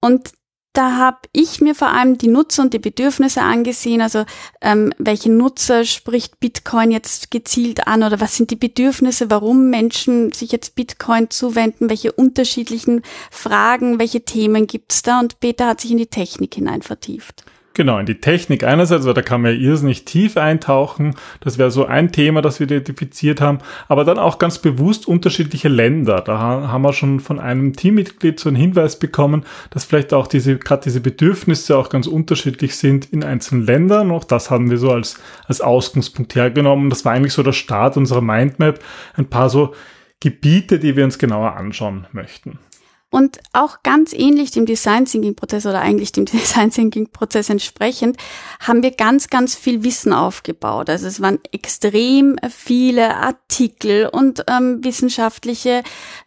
Und 0.00 0.32
da 0.78 0.96
habe 0.96 1.18
ich 1.32 1.60
mir 1.60 1.74
vor 1.74 1.88
allem 1.88 2.18
die 2.18 2.28
Nutzer 2.28 2.62
und 2.62 2.72
die 2.72 2.78
Bedürfnisse 2.78 3.42
angesehen. 3.42 4.00
Also 4.00 4.24
ähm, 4.60 4.92
welche 4.96 5.28
Nutzer 5.28 5.84
spricht 5.84 6.38
Bitcoin 6.38 6.92
jetzt 6.92 7.32
gezielt 7.32 7.88
an 7.88 8.04
oder 8.04 8.20
was 8.20 8.36
sind 8.36 8.52
die 8.52 8.56
Bedürfnisse, 8.56 9.28
warum 9.28 9.70
Menschen 9.70 10.32
sich 10.32 10.52
jetzt 10.52 10.76
Bitcoin 10.76 11.30
zuwenden, 11.30 11.90
welche 11.90 12.12
unterschiedlichen 12.12 13.02
Fragen, 13.28 13.98
welche 13.98 14.24
Themen 14.24 14.68
gibt's 14.68 15.02
da? 15.02 15.18
Und 15.18 15.40
Peter 15.40 15.66
hat 15.66 15.80
sich 15.80 15.90
in 15.90 15.98
die 15.98 16.06
Technik 16.06 16.54
hinein 16.54 16.82
vertieft. 16.82 17.44
Genau, 17.78 18.00
in 18.00 18.06
die 18.06 18.20
Technik 18.20 18.64
einerseits, 18.64 19.06
weil 19.06 19.14
da 19.14 19.22
kann 19.22 19.40
man 19.40 19.52
ja 19.52 19.56
irrsinnig 19.56 20.04
tief 20.04 20.36
eintauchen. 20.36 21.14
Das 21.38 21.58
wäre 21.58 21.70
so 21.70 21.86
ein 21.86 22.10
Thema, 22.10 22.42
das 22.42 22.58
wir 22.58 22.64
identifiziert 22.64 23.40
haben. 23.40 23.58
Aber 23.86 24.04
dann 24.04 24.18
auch 24.18 24.40
ganz 24.40 24.58
bewusst 24.58 25.06
unterschiedliche 25.06 25.68
Länder. 25.68 26.20
Da 26.20 26.38
haben 26.40 26.82
wir 26.82 26.92
schon 26.92 27.20
von 27.20 27.38
einem 27.38 27.74
Teammitglied 27.74 28.40
so 28.40 28.48
einen 28.48 28.56
Hinweis 28.56 28.98
bekommen, 28.98 29.44
dass 29.70 29.84
vielleicht 29.84 30.12
auch 30.12 30.26
diese, 30.26 30.58
gerade 30.58 30.82
diese 30.82 31.00
Bedürfnisse 31.00 31.78
auch 31.78 31.88
ganz 31.88 32.08
unterschiedlich 32.08 32.74
sind 32.74 33.12
in 33.12 33.22
einzelnen 33.22 33.64
Ländern. 33.64 34.10
Auch 34.10 34.24
das 34.24 34.50
haben 34.50 34.70
wir 34.70 34.78
so 34.78 34.90
als, 34.90 35.20
als 35.46 35.60
Ausgangspunkt 35.60 36.34
hergenommen. 36.34 36.90
Das 36.90 37.04
war 37.04 37.12
eigentlich 37.12 37.34
so 37.34 37.44
der 37.44 37.52
Start 37.52 37.96
unserer 37.96 38.22
Mindmap. 38.22 38.80
Ein 39.14 39.30
paar 39.30 39.50
so 39.50 39.72
Gebiete, 40.18 40.80
die 40.80 40.96
wir 40.96 41.04
uns 41.04 41.16
genauer 41.16 41.54
anschauen 41.54 42.08
möchten. 42.10 42.58
Und 43.10 43.38
auch 43.54 43.82
ganz 43.82 44.12
ähnlich 44.12 44.50
dem 44.50 44.66
Design 44.66 45.06
Thinking 45.06 45.34
Prozess 45.34 45.64
oder 45.64 45.80
eigentlich 45.80 46.12
dem 46.12 46.24
Design 46.26 46.70
Thinking 46.70 47.10
Prozess 47.10 47.48
entsprechend 47.48 48.18
haben 48.60 48.82
wir 48.82 48.90
ganz, 48.90 49.28
ganz 49.28 49.54
viel 49.54 49.82
Wissen 49.82 50.12
aufgebaut. 50.12 50.90
Also 50.90 51.06
es 51.06 51.22
waren 51.22 51.38
extrem 51.50 52.36
viele 52.50 53.16
Artikel 53.16 54.08
und 54.08 54.44
ähm, 54.46 54.84
wissenschaftliche 54.84 55.82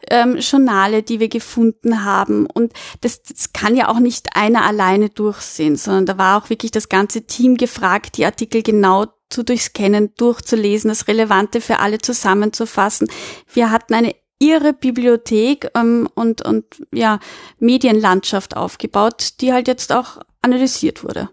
ähm, 0.10 0.38
Journale, 0.38 1.04
die 1.04 1.20
wir 1.20 1.30
gefunden 1.30 2.04
haben. 2.04 2.48
Und 2.48 2.74
das, 3.02 3.22
das 3.22 3.54
kann 3.54 3.76
ja 3.76 3.88
auch 3.88 4.00
nicht 4.00 4.36
einer 4.36 4.66
alleine 4.66 5.10
durchsehen, 5.10 5.76
sondern 5.76 6.08
da 6.08 6.18
war 6.18 6.42
auch 6.42 6.50
wirklich 6.50 6.72
das 6.72 6.90
ganze 6.90 7.28
Team 7.28 7.58
gefragt, 7.58 8.18
die 8.18 8.26
Artikel 8.26 8.64
genau 8.64 9.06
zu 9.30 9.44
durchscannen, 9.44 10.14
durchzulesen, 10.18 10.90
das 10.90 11.08
Relevante 11.08 11.62
für 11.62 11.80
alle 11.80 12.00
zusammenzufassen. 12.00 13.08
Wir 13.54 13.72
hatten 13.72 13.94
eine 13.94 14.14
ihre 14.42 14.74
Bibliothek 14.74 15.70
ähm, 15.76 16.10
und, 16.16 16.42
und 16.42 16.66
ja, 16.92 17.20
Medienlandschaft 17.60 18.58
aufgebaut, 18.58 19.34
die 19.40 19.54
halt 19.54 19.68
jetzt 19.68 19.94
auch 19.94 20.18
analysiert 20.42 21.04
wurde. 21.04 21.30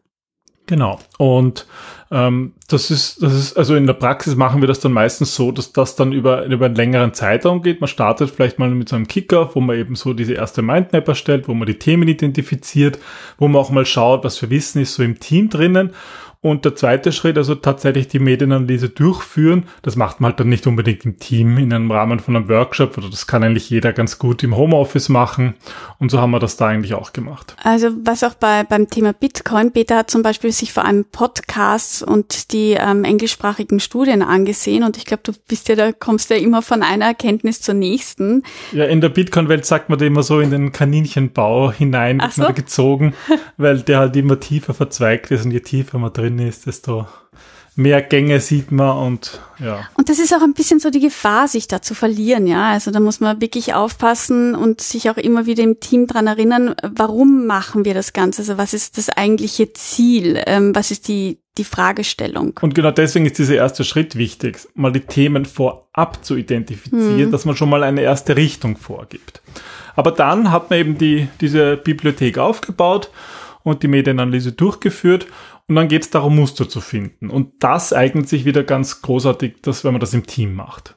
Genau. 0.66 0.98
Und 1.16 1.66
ähm, 2.10 2.52
das 2.68 2.90
ist, 2.90 3.22
das 3.22 3.32
ist, 3.32 3.56
also 3.56 3.74
in 3.74 3.86
der 3.86 3.94
Praxis 3.94 4.36
machen 4.36 4.60
wir 4.60 4.68
das 4.68 4.80
dann 4.80 4.92
meistens 4.92 5.34
so, 5.34 5.50
dass 5.50 5.72
das 5.72 5.96
dann 5.96 6.12
über, 6.12 6.44
über 6.44 6.66
einen 6.66 6.74
längeren 6.74 7.14
Zeitraum 7.14 7.62
geht. 7.62 7.80
Man 7.80 7.88
startet 7.88 8.30
vielleicht 8.30 8.58
mal 8.58 8.68
mit 8.68 8.90
so 8.90 8.96
einem 8.96 9.08
Kicker, 9.08 9.54
wo 9.54 9.60
man 9.60 9.78
eben 9.78 9.94
so 9.94 10.12
diese 10.12 10.34
erste 10.34 10.60
Mindmap 10.60 11.08
erstellt, 11.08 11.48
wo 11.48 11.54
man 11.54 11.66
die 11.66 11.78
Themen 11.78 12.06
identifiziert, 12.06 12.98
wo 13.38 13.48
man 13.48 13.56
auch 13.62 13.70
mal 13.70 13.86
schaut, 13.86 14.24
was 14.24 14.36
für 14.36 14.50
Wissen 14.50 14.82
ist 14.82 14.94
so 14.94 15.02
im 15.02 15.18
Team 15.18 15.48
drinnen. 15.48 15.94
Und 16.40 16.64
der 16.64 16.76
zweite 16.76 17.10
Schritt, 17.10 17.36
also 17.36 17.56
tatsächlich 17.56 18.06
die 18.06 18.20
Medienanalyse 18.20 18.90
durchführen, 18.90 19.64
das 19.82 19.96
macht 19.96 20.20
man 20.20 20.30
halt 20.30 20.38
dann 20.38 20.48
nicht 20.48 20.68
unbedingt 20.68 21.04
im 21.04 21.18
Team 21.18 21.58
in 21.58 21.72
einem 21.72 21.90
Rahmen 21.90 22.20
von 22.20 22.36
einem 22.36 22.48
Workshop 22.48 22.96
oder 22.96 23.10
das 23.10 23.26
kann 23.26 23.42
eigentlich 23.42 23.68
jeder 23.70 23.92
ganz 23.92 24.20
gut 24.20 24.44
im 24.44 24.56
Homeoffice 24.56 25.08
machen. 25.08 25.54
Und 25.98 26.12
so 26.12 26.20
haben 26.20 26.30
wir 26.30 26.38
das 26.38 26.56
da 26.56 26.68
eigentlich 26.68 26.94
auch 26.94 27.12
gemacht. 27.12 27.56
Also 27.64 27.88
was 28.04 28.22
auch 28.22 28.34
bei, 28.34 28.62
beim 28.62 28.88
Thema 28.88 29.12
Bitcoin, 29.12 29.72
Peter 29.72 29.96
hat 29.96 30.12
zum 30.12 30.22
Beispiel 30.22 30.52
sich 30.52 30.72
vor 30.72 30.84
allem 30.84 31.06
Podcasts 31.06 32.04
und 32.04 32.52
die 32.52 32.76
ähm, 32.78 33.02
englischsprachigen 33.02 33.80
Studien 33.80 34.22
angesehen 34.22 34.84
und 34.84 34.96
ich 34.96 35.06
glaube, 35.06 35.24
du 35.24 35.32
bist 35.48 35.68
ja 35.68 35.74
da, 35.74 35.90
kommst 35.90 36.30
ja 36.30 36.36
immer 36.36 36.62
von 36.62 36.84
einer 36.84 37.06
Erkenntnis 37.06 37.62
zur 37.62 37.74
nächsten. 37.74 38.44
Ja, 38.70 38.84
in 38.84 39.00
der 39.00 39.08
Bitcoin-Welt 39.08 39.66
sagt 39.66 39.88
man 39.88 39.98
da 39.98 40.06
immer 40.06 40.22
so 40.22 40.38
in 40.38 40.52
den 40.52 40.70
Kaninchenbau 40.70 41.72
hinein 41.72 42.22
so. 42.30 42.52
gezogen, 42.52 43.14
weil 43.56 43.82
der 43.82 43.98
halt 43.98 44.14
immer 44.14 44.38
tiefer 44.38 44.72
verzweigt 44.72 45.32
ist 45.32 45.44
und 45.44 45.50
je 45.50 45.60
tiefer 45.60 45.98
man 45.98 46.12
drin 46.12 46.27
drin 46.28 46.38
ist, 46.38 46.66
desto 46.66 47.06
mehr 47.74 48.02
Gänge 48.02 48.40
sieht 48.40 48.72
man 48.72 48.96
und 49.06 49.40
ja. 49.60 49.88
Und 49.94 50.08
das 50.08 50.18
ist 50.18 50.34
auch 50.34 50.42
ein 50.42 50.52
bisschen 50.52 50.80
so 50.80 50.90
die 50.90 51.00
Gefahr, 51.00 51.46
sich 51.46 51.68
da 51.68 51.80
zu 51.80 51.94
verlieren, 51.94 52.46
ja. 52.46 52.70
Also 52.70 52.90
da 52.90 52.98
muss 52.98 53.20
man 53.20 53.40
wirklich 53.40 53.72
aufpassen 53.74 54.56
und 54.56 54.80
sich 54.80 55.08
auch 55.10 55.16
immer 55.16 55.46
wieder 55.46 55.62
im 55.62 55.78
Team 55.78 56.08
dran 56.08 56.26
erinnern, 56.26 56.74
warum 56.82 57.46
machen 57.46 57.84
wir 57.84 57.94
das 57.94 58.12
Ganze? 58.12 58.42
Also 58.42 58.58
was 58.58 58.74
ist 58.74 58.98
das 58.98 59.08
eigentliche 59.10 59.72
Ziel? 59.72 60.42
Ähm, 60.46 60.74
was 60.74 60.90
ist 60.90 61.06
die, 61.06 61.38
die 61.56 61.64
Fragestellung? 61.64 62.58
Und 62.60 62.74
genau 62.74 62.90
deswegen 62.90 63.26
ist 63.26 63.38
dieser 63.38 63.54
erste 63.54 63.84
Schritt 63.84 64.16
wichtig, 64.16 64.58
mal 64.74 64.92
die 64.92 65.00
Themen 65.00 65.44
vorab 65.44 66.24
zu 66.24 66.34
identifizieren, 66.34 67.26
hm. 67.26 67.30
dass 67.30 67.44
man 67.44 67.56
schon 67.56 67.70
mal 67.70 67.84
eine 67.84 68.02
erste 68.02 68.36
Richtung 68.36 68.76
vorgibt. 68.76 69.40
Aber 69.94 70.10
dann 70.10 70.50
hat 70.50 70.70
man 70.70 70.80
eben 70.80 70.98
die, 70.98 71.28
diese 71.40 71.76
Bibliothek 71.76 72.38
aufgebaut 72.38 73.10
und 73.62 73.82
die 73.82 73.88
Medienanalyse 73.88 74.52
durchgeführt 74.52 75.26
und 75.68 75.74
dann 75.74 75.88
geht 75.88 76.02
es 76.02 76.10
darum, 76.10 76.36
Muster 76.36 76.68
zu 76.68 76.80
finden. 76.80 77.30
Und 77.30 77.52
das 77.60 77.92
eignet 77.92 78.28
sich 78.28 78.44
wieder 78.44 78.64
ganz 78.64 79.02
großartig, 79.02 79.56
dass, 79.62 79.84
wenn 79.84 79.92
man 79.92 80.00
das 80.00 80.14
im 80.14 80.26
Team 80.26 80.54
macht. 80.54 80.96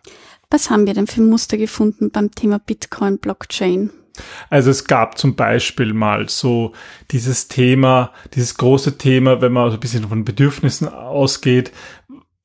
Was 0.49 0.69
haben 0.69 0.87
wir 0.87 0.93
denn 0.93 1.07
für 1.07 1.21
Muster 1.21 1.57
gefunden 1.57 2.09
beim 2.11 2.31
Thema 2.31 2.59
Bitcoin 2.59 3.17
Blockchain? 3.17 3.91
Also 4.49 4.71
es 4.71 4.85
gab 4.85 5.17
zum 5.17 5.35
Beispiel 5.35 5.93
mal 5.93 6.27
so 6.29 6.73
dieses 7.11 7.47
Thema, 7.47 8.11
dieses 8.33 8.55
große 8.55 8.97
Thema, 8.97 9.41
wenn 9.41 9.53
man 9.53 9.69
so 9.69 9.77
ein 9.77 9.79
bisschen 9.79 10.07
von 10.07 10.25
Bedürfnissen 10.25 10.89
ausgeht, 10.89 11.71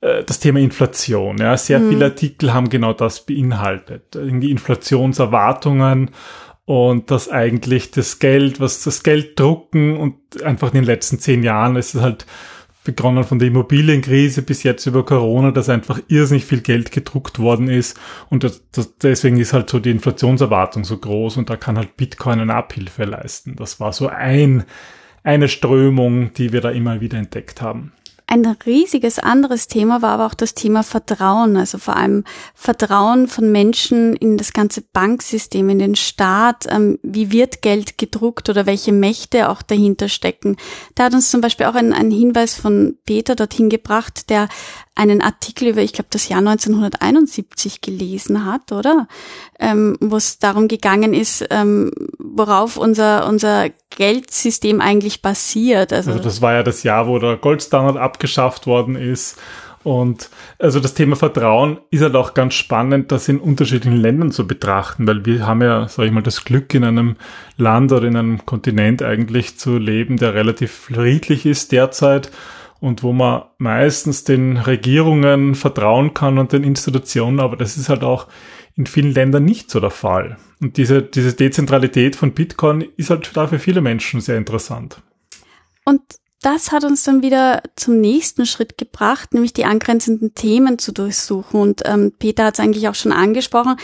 äh, 0.01 0.25
das 0.25 0.39
Thema 0.39 0.61
Inflation. 0.61 1.39
Ja, 1.39 1.57
sehr 1.57 1.81
mhm. 1.81 1.91
viele 1.91 2.05
Artikel 2.07 2.55
haben 2.55 2.69
genau 2.69 2.93
das 2.93 3.27
beinhaltet. 3.27 4.15
Irgendwie 4.15 4.51
Inflationserwartungen 4.51 6.11
und 6.67 7.11
dass 7.13 7.31
eigentlich 7.31 7.93
das 7.93 8.19
Geld, 8.19 8.61
was 8.61 8.83
das 8.83 9.03
Geld 9.03 9.39
drucken 9.39 9.97
und 9.97 10.43
einfach 10.43 10.69
in 10.69 10.75
den 10.75 10.85
letzten 10.85 11.19
zehn 11.19 11.43
Jahren 11.43 11.77
ist 11.77 11.95
es 11.95 12.03
halt 12.03 12.27
begonnen 12.85 13.25
von 13.25 13.39
der 13.39 13.49
Immobilienkrise 13.49 14.43
bis 14.43 14.63
jetzt 14.63 14.87
über 14.87 15.05
Corona, 15.05 15.53
dass 15.53 15.69
einfach 15.69 16.01
irrsinnig 16.09 16.45
viel 16.45 16.61
Geld 16.61 16.93
gedruckt 16.93 17.39
worden 17.39 17.69
ist 17.69 17.99
und 18.31 18.45
das, 18.45 18.63
das, 18.73 18.97
deswegen 18.99 19.39
ist 19.39 19.53
halt 19.53 19.71
so 19.71 19.79
die 19.79 19.91
Inflationserwartung 19.91 20.85
so 20.85 20.99
groß 20.99 21.37
und 21.37 21.51
da 21.51 21.57
kann 21.57 21.79
halt 21.79 21.97
Bitcoin 21.97 22.41
eine 22.41 22.55
Abhilfe 22.55 23.05
leisten. 23.05 23.57
Das 23.57 23.81
war 23.81 23.93
so 23.93 24.09
ein, 24.09 24.65
eine 25.23 25.49
Strömung, 25.49 26.33
die 26.35 26.53
wir 26.53 26.61
da 26.61 26.71
immer 26.71 27.01
wieder 27.01 27.19
entdeckt 27.19 27.63
haben. 27.63 27.93
Ein 28.29 28.45
riesiges 28.67 29.21
anderes 29.21 29.69
Thema 29.69 30.03
war 30.03 30.11
aber 30.11 30.27
auch 30.27 30.35
das 30.35 30.55
Thema 30.55 30.83
Vertrauen, 30.83 31.57
also 31.57 31.79
vor 31.79 31.95
allem 31.97 32.25
Vertrauen 32.55 33.29
von 33.29 33.53
Menschen 33.53 34.17
in 34.17 34.37
das 34.37 34.53
ganze 34.53 34.83
Banksystem, 34.83 35.69
in 35.69 35.79
den 35.79 35.95
Staat. 35.95 36.67
Ähm, 36.69 36.99
wie 37.05 37.31
wird 37.31 37.63
Geld 37.63 37.99
gedruckt 37.99 38.49
oder 38.49 38.67
welche 38.67 38.91
Mächte 38.91 39.49
auch 39.49 39.63
dahinter 39.63 40.09
stecken? 40.09 40.57
Da 40.97 41.05
hat 41.05 41.15
uns 41.15 41.31
zum 41.31 41.41
Beispiel 41.41 41.67
auch 41.67 41.77
ein, 41.77 41.93
ein 41.93 42.11
Hinweis 42.11 42.55
von 42.55 42.99
Peter 43.07 43.37
dorthin 43.37 43.69
gebracht, 43.69 44.29
der 44.29 44.49
einen 44.97 45.21
Artikel 45.21 45.69
über, 45.69 45.83
ich 45.83 45.93
glaube, 45.93 46.09
das 46.11 46.29
Jahr 46.29 46.39
1971 46.39 47.83
gelesen 47.83 48.45
hat, 48.45 48.73
oder? 48.73 49.07
Ähm, 49.61 49.97
wo 50.01 50.17
es 50.17 50.39
darum 50.39 50.69
gegangen 50.69 51.15
ist, 51.15 51.45
ähm, 51.51 51.93
worauf 52.19 52.77
unser, 52.79 53.29
unser 53.29 53.69
Geldsystem 53.91 54.81
eigentlich 54.81 55.23
basiert. 55.23 55.93
Also, 55.93 56.13
also 56.13 56.23
das 56.23 56.43
war 56.43 56.55
ja 56.55 56.63
das 56.63 56.83
Jahr, 56.83 57.07
wo 57.07 57.19
der 57.19 57.37
Goldstandard 57.37 57.99
abgeschafft 57.99 58.67
worden 58.67 58.97
ist. 58.97 59.39
Und 59.83 60.31
also 60.59 60.81
das 60.81 60.95
Thema 60.95 61.15
Vertrauen 61.15 61.79
ist 61.91 62.03
halt 62.03 62.17
auch 62.17 62.35
ganz 62.35 62.55
spannend, 62.55 63.13
das 63.13 63.29
in 63.29 63.39
unterschiedlichen 63.39 63.99
Ländern 63.99 64.33
zu 64.33 64.45
betrachten, 64.45 65.07
weil 65.07 65.25
wir 65.25 65.47
haben 65.47 65.63
ja, 65.63 65.87
sage 65.87 66.09
ich 66.09 66.13
mal, 66.13 66.25
das 66.25 66.45
Glück 66.45 66.75
in 66.75 66.83
einem 66.83 67.15
Land 67.57 67.93
oder 67.93 68.09
in 68.09 68.17
einem 68.17 68.45
Kontinent 68.45 69.03
eigentlich 69.03 69.59
zu 69.59 69.79
leben, 69.79 70.17
der 70.17 70.35
relativ 70.35 70.73
friedlich 70.73 71.47
ist 71.47 71.71
derzeit 71.71 72.33
und 72.87 73.03
wo 73.03 73.13
man 73.13 73.43
meistens 73.59 74.23
den 74.23 74.57
Regierungen 74.57 75.57
vertrauen 75.57 76.15
kann 76.15 76.39
und 76.39 76.53
den 76.53 76.63
Institutionen, 76.63 77.41
aber 77.41 77.57
das 77.57 77.77
ist 77.77 77.89
halt 77.89 78.05
auch 78.05 78.29
in 78.77 78.87
vielen 78.87 79.13
Ländern 79.13 79.45
nicht 79.45 79.71
so 79.71 79.81
der 79.81 79.91
Fall. 79.91 80.37
Und 80.61 80.77
diese, 80.77 81.03
diese 81.03 81.33
Dezentralität 81.35 82.15
von 82.15 82.33
Bitcoin 82.33 82.83
ist 82.97 83.11
halt 83.11 83.29
da 83.35 83.49
für 83.49 83.59
viele 83.59 83.81
Menschen 83.81 84.21
sehr 84.21 84.37
interessant. 84.37 85.03
Und 85.85 86.01
das 86.43 86.71
hat 86.71 86.85
uns 86.85 87.03
dann 87.03 87.23
wieder 87.23 87.63
zum 87.75 88.01
nächsten 88.01 88.47
Schritt 88.47 88.79
gebracht, 88.79 89.35
nämlich 89.35 89.53
die 89.53 89.65
angrenzenden 89.65 90.35
Themen 90.35 90.79
zu 90.79 90.93
durchsuchen. 90.93 91.61
Und 91.61 91.83
ähm, 91.87 92.13
Peter 92.17 92.45
hat 92.45 92.55
es 92.55 92.61
eigentlich 92.61 92.89
auch 92.89 92.95
schon 92.95 93.13
angesprochen. 93.13 93.77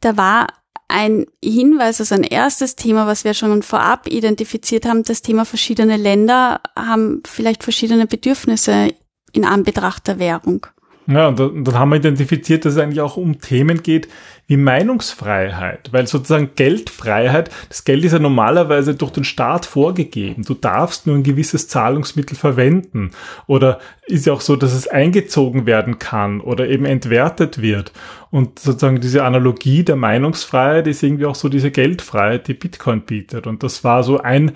Da 0.00 0.16
war 0.16 0.48
ein 0.88 1.26
Hinweis, 1.44 2.00
also 2.00 2.14
ein 2.14 2.24
erstes 2.24 2.74
Thema, 2.74 3.06
was 3.06 3.24
wir 3.24 3.34
schon 3.34 3.62
vorab 3.62 4.08
identifiziert 4.08 4.86
haben, 4.86 5.02
das 5.02 5.22
Thema 5.22 5.44
verschiedene 5.44 5.98
Länder 5.98 6.60
haben 6.76 7.22
vielleicht 7.26 7.62
verschiedene 7.62 8.06
Bedürfnisse 8.06 8.94
in 9.32 9.44
Anbetracht 9.44 10.08
der 10.08 10.18
Währung. 10.18 10.66
Ja, 11.06 11.28
und 11.28 11.64
dann 11.64 11.78
haben 11.78 11.90
wir 11.90 11.96
identifiziert, 11.96 12.64
dass 12.64 12.74
es 12.74 12.78
eigentlich 12.78 13.00
auch 13.00 13.16
um 13.16 13.40
Themen 13.40 13.82
geht 13.82 14.08
wie 14.48 14.56
Meinungsfreiheit, 14.56 15.92
weil 15.92 16.06
sozusagen 16.06 16.52
Geldfreiheit, 16.56 17.50
das 17.68 17.84
Geld 17.84 18.02
ist 18.04 18.12
ja 18.12 18.18
normalerweise 18.18 18.94
durch 18.94 19.12
den 19.12 19.24
Staat 19.24 19.66
vorgegeben. 19.66 20.42
Du 20.42 20.54
darfst 20.54 21.06
nur 21.06 21.16
ein 21.16 21.22
gewisses 21.22 21.68
Zahlungsmittel 21.68 22.34
verwenden 22.34 23.10
oder 23.46 23.78
ist 24.06 24.24
ja 24.24 24.32
auch 24.32 24.40
so, 24.40 24.56
dass 24.56 24.72
es 24.72 24.88
eingezogen 24.88 25.66
werden 25.66 25.98
kann 25.98 26.40
oder 26.40 26.66
eben 26.66 26.86
entwertet 26.86 27.60
wird. 27.60 27.92
Und 28.30 28.58
sozusagen 28.58 29.02
diese 29.02 29.22
Analogie 29.22 29.84
der 29.84 29.96
Meinungsfreiheit 29.96 30.86
ist 30.86 31.02
irgendwie 31.02 31.26
auch 31.26 31.34
so 31.34 31.50
diese 31.50 31.70
Geldfreiheit, 31.70 32.48
die 32.48 32.54
Bitcoin 32.54 33.02
bietet. 33.02 33.46
Und 33.46 33.62
das 33.62 33.84
war 33.84 34.02
so 34.02 34.18
ein 34.18 34.52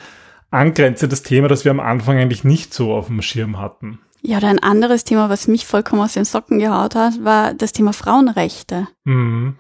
angrenzendes 0.51 1.23
Thema, 1.23 1.49
das 1.49 1.67
wir 1.67 1.71
am 1.71 1.81
Anfang 1.81 2.17
eigentlich 2.17 2.45
nicht 2.45 2.73
so 2.73 2.95
auf 2.95 3.09
dem 3.09 3.21
Schirm 3.21 3.59
hatten. 3.59 3.99
Ja, 4.23 4.39
oder 4.39 4.49
ein 4.49 4.59
anderes 4.59 5.05
Thema, 5.05 5.29
was 5.29 5.49
mich 5.49 5.67
vollkommen 5.67 6.01
aus 6.01 6.15
den 6.15 6.25
Socken 6.25 6.61
gehaut 6.61 6.95
hat, 6.95 7.23
war 7.23 7.53
das 7.53 7.73
Thema 7.73 7.93
Frauenrechte. 7.93 8.89
Mhm. 9.05 9.57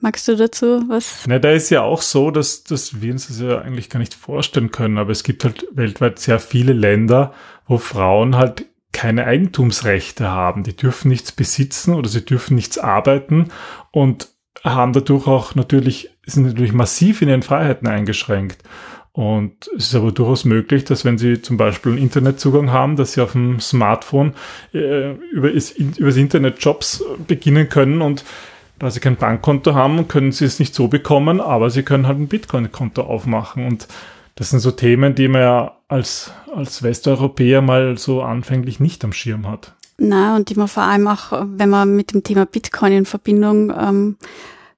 Magst 0.00 0.28
du 0.28 0.36
dazu 0.36 0.84
was? 0.88 1.24
Na, 1.26 1.38
da 1.38 1.50
ist 1.50 1.70
ja 1.70 1.82
auch 1.82 2.02
so, 2.02 2.30
dass, 2.30 2.62
dass 2.62 3.02
wir 3.02 3.12
uns 3.12 3.28
das 3.28 3.40
ja 3.40 3.58
eigentlich 3.58 3.90
gar 3.90 3.98
nicht 3.98 4.14
vorstellen 4.14 4.70
können, 4.70 4.98
aber 4.98 5.10
es 5.10 5.24
gibt 5.24 5.44
halt 5.44 5.66
weltweit 5.72 6.18
sehr 6.18 6.38
viele 6.38 6.72
Länder, 6.72 7.32
wo 7.66 7.78
Frauen 7.78 8.36
halt 8.36 8.66
keine 8.92 9.26
Eigentumsrechte 9.26 10.28
haben. 10.28 10.62
Die 10.62 10.76
dürfen 10.76 11.08
nichts 11.08 11.32
besitzen 11.32 11.94
oder 11.94 12.08
sie 12.08 12.24
dürfen 12.24 12.54
nichts 12.54 12.78
arbeiten 12.78 13.50
und 13.90 14.28
haben 14.64 14.92
dadurch 14.92 15.26
auch 15.26 15.54
natürlich, 15.54 16.10
sind 16.26 16.46
natürlich 16.46 16.72
massiv 16.72 17.22
in 17.22 17.28
ihren 17.28 17.42
Freiheiten 17.42 17.88
eingeschränkt. 17.88 18.62
Und 19.12 19.68
es 19.76 19.88
ist 19.88 19.94
aber 19.96 20.12
durchaus 20.12 20.44
möglich, 20.44 20.84
dass 20.84 21.04
wenn 21.04 21.18
Sie 21.18 21.42
zum 21.42 21.56
Beispiel 21.56 21.92
einen 21.92 22.02
Internetzugang 22.02 22.70
haben, 22.70 22.94
dass 22.94 23.14
Sie 23.14 23.20
auf 23.20 23.32
dem 23.32 23.58
Smartphone 23.58 24.34
äh, 24.72 25.14
über, 25.32 25.50
das 25.50 25.72
Internet 25.72 26.58
Jobs 26.60 27.02
beginnen 27.26 27.68
können 27.68 28.00
und 28.00 28.24
da 28.78 28.90
Sie 28.90 29.00
kein 29.00 29.16
Bankkonto 29.16 29.74
haben, 29.74 30.08
können 30.08 30.32
Sie 30.32 30.44
es 30.44 30.58
nicht 30.58 30.74
so 30.74 30.88
bekommen, 30.88 31.40
aber 31.40 31.70
Sie 31.70 31.82
können 31.82 32.06
halt 32.06 32.18
ein 32.18 32.28
Bitcoin-Konto 32.28 33.02
aufmachen 33.02 33.66
und 33.66 33.88
das 34.36 34.50
sind 34.50 34.60
so 34.60 34.70
Themen, 34.70 35.14
die 35.14 35.26
man 35.26 35.40
ja 35.42 35.76
als, 35.88 36.30
als 36.54 36.82
Westeuropäer 36.82 37.60
mal 37.60 37.98
so 37.98 38.22
anfänglich 38.22 38.78
nicht 38.78 39.04
am 39.04 39.12
Schirm 39.12 39.48
hat. 39.48 39.72
Na, 39.98 40.36
und 40.36 40.48
die 40.48 40.54
man 40.54 40.68
vor 40.68 40.84
allem 40.84 41.08
auch, 41.08 41.32
wenn 41.44 41.68
man 41.68 41.96
mit 41.96 42.12
dem 42.12 42.22
Thema 42.22 42.46
Bitcoin 42.46 42.92
in 42.92 43.04
Verbindung 43.04 43.72
ähm, 43.76 44.16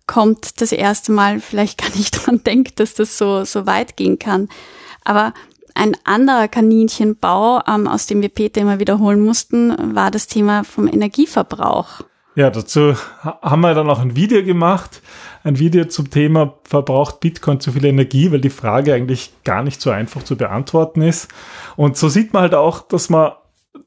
kommt, 0.06 0.62
das 0.62 0.72
erste 0.72 1.12
Mal 1.12 1.40
vielleicht 1.40 1.78
gar 1.82 1.94
nicht 1.94 2.26
dran 2.26 2.42
denkt, 2.42 2.80
dass 2.80 2.94
das 2.94 3.18
so, 3.18 3.44
so 3.44 3.66
weit 3.66 3.96
gehen 3.96 4.18
kann. 4.18 4.48
Aber 5.04 5.34
ein 5.74 5.94
anderer 6.04 6.48
Kaninchenbau, 6.48 7.62
ähm, 7.68 7.86
aus 7.86 8.06
dem 8.06 8.22
wir 8.22 8.28
Peter 8.30 8.62
immer 8.62 8.78
wiederholen 8.78 9.20
mussten, 9.20 9.94
war 9.94 10.10
das 10.10 10.26
Thema 10.26 10.64
vom 10.64 10.88
Energieverbrauch. 10.88 12.02
Ja, 12.36 12.48
dazu 12.48 12.94
haben 13.22 13.60
wir 13.60 13.74
dann 13.74 13.90
auch 13.90 13.98
ein 13.98 14.14
Video 14.14 14.44
gemacht. 14.44 15.02
Ein 15.42 15.58
Video 15.58 15.86
zum 15.86 16.10
Thema, 16.10 16.58
verbraucht 16.64 17.20
Bitcoin 17.20 17.60
zu 17.60 17.72
viel 17.72 17.84
Energie, 17.84 18.30
weil 18.30 18.40
die 18.40 18.50
Frage 18.50 18.94
eigentlich 18.94 19.32
gar 19.42 19.64
nicht 19.64 19.80
so 19.80 19.90
einfach 19.90 20.22
zu 20.22 20.36
beantworten 20.36 21.02
ist. 21.02 21.28
Und 21.76 21.96
so 21.96 22.08
sieht 22.08 22.32
man 22.32 22.42
halt 22.42 22.54
auch, 22.54 22.86
dass 22.86 23.10
man 23.10 23.32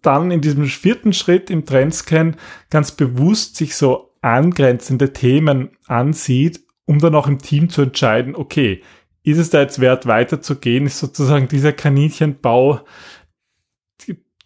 dann 0.01 0.31
in 0.31 0.41
diesem 0.41 0.65
vierten 0.65 1.13
Schritt 1.13 1.49
im 1.49 1.65
Trendscan 1.65 2.35
ganz 2.69 2.91
bewusst 2.91 3.55
sich 3.55 3.77
so 3.77 4.13
angrenzende 4.21 5.13
Themen 5.13 5.77
ansieht, 5.87 6.61
um 6.85 6.99
dann 6.99 7.15
auch 7.15 7.27
im 7.27 7.39
Team 7.39 7.69
zu 7.69 7.83
entscheiden, 7.83 8.35
okay, 8.35 8.81
ist 9.23 9.37
es 9.37 9.51
da 9.51 9.61
jetzt 9.61 9.79
wert 9.79 10.05
weiterzugehen? 10.05 10.85
Ist 10.85 10.99
sozusagen 10.99 11.47
dieser 11.47 11.71
Kaninchenbau 11.71 12.81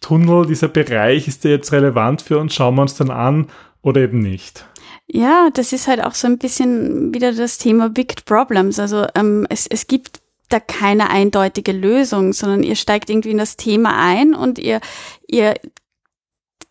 Tunnel, 0.00 0.46
dieser 0.46 0.68
Bereich, 0.68 1.26
ist 1.26 1.42
der 1.42 1.52
jetzt 1.52 1.72
relevant 1.72 2.22
für 2.22 2.38
uns? 2.38 2.54
Schauen 2.54 2.76
wir 2.76 2.82
uns 2.82 2.94
dann 2.94 3.10
an 3.10 3.48
oder 3.82 4.00
eben 4.02 4.20
nicht? 4.20 4.66
Ja, 5.06 5.48
das 5.52 5.72
ist 5.72 5.88
halt 5.88 6.04
auch 6.04 6.14
so 6.14 6.26
ein 6.26 6.38
bisschen 6.38 7.14
wieder 7.14 7.32
das 7.32 7.58
Thema 7.58 7.88
Big 7.88 8.24
Problems. 8.26 8.78
Also 8.78 9.06
ähm, 9.14 9.46
es, 9.48 9.66
es 9.66 9.86
gibt 9.86 10.20
da 10.48 10.60
keine 10.60 11.10
eindeutige 11.10 11.72
Lösung, 11.72 12.32
sondern 12.32 12.62
ihr 12.62 12.76
steigt 12.76 13.10
irgendwie 13.10 13.30
in 13.30 13.38
das 13.38 13.56
Thema 13.56 13.96
ein 13.98 14.34
und 14.34 14.58
ihr, 14.58 14.80
ihr 15.26 15.54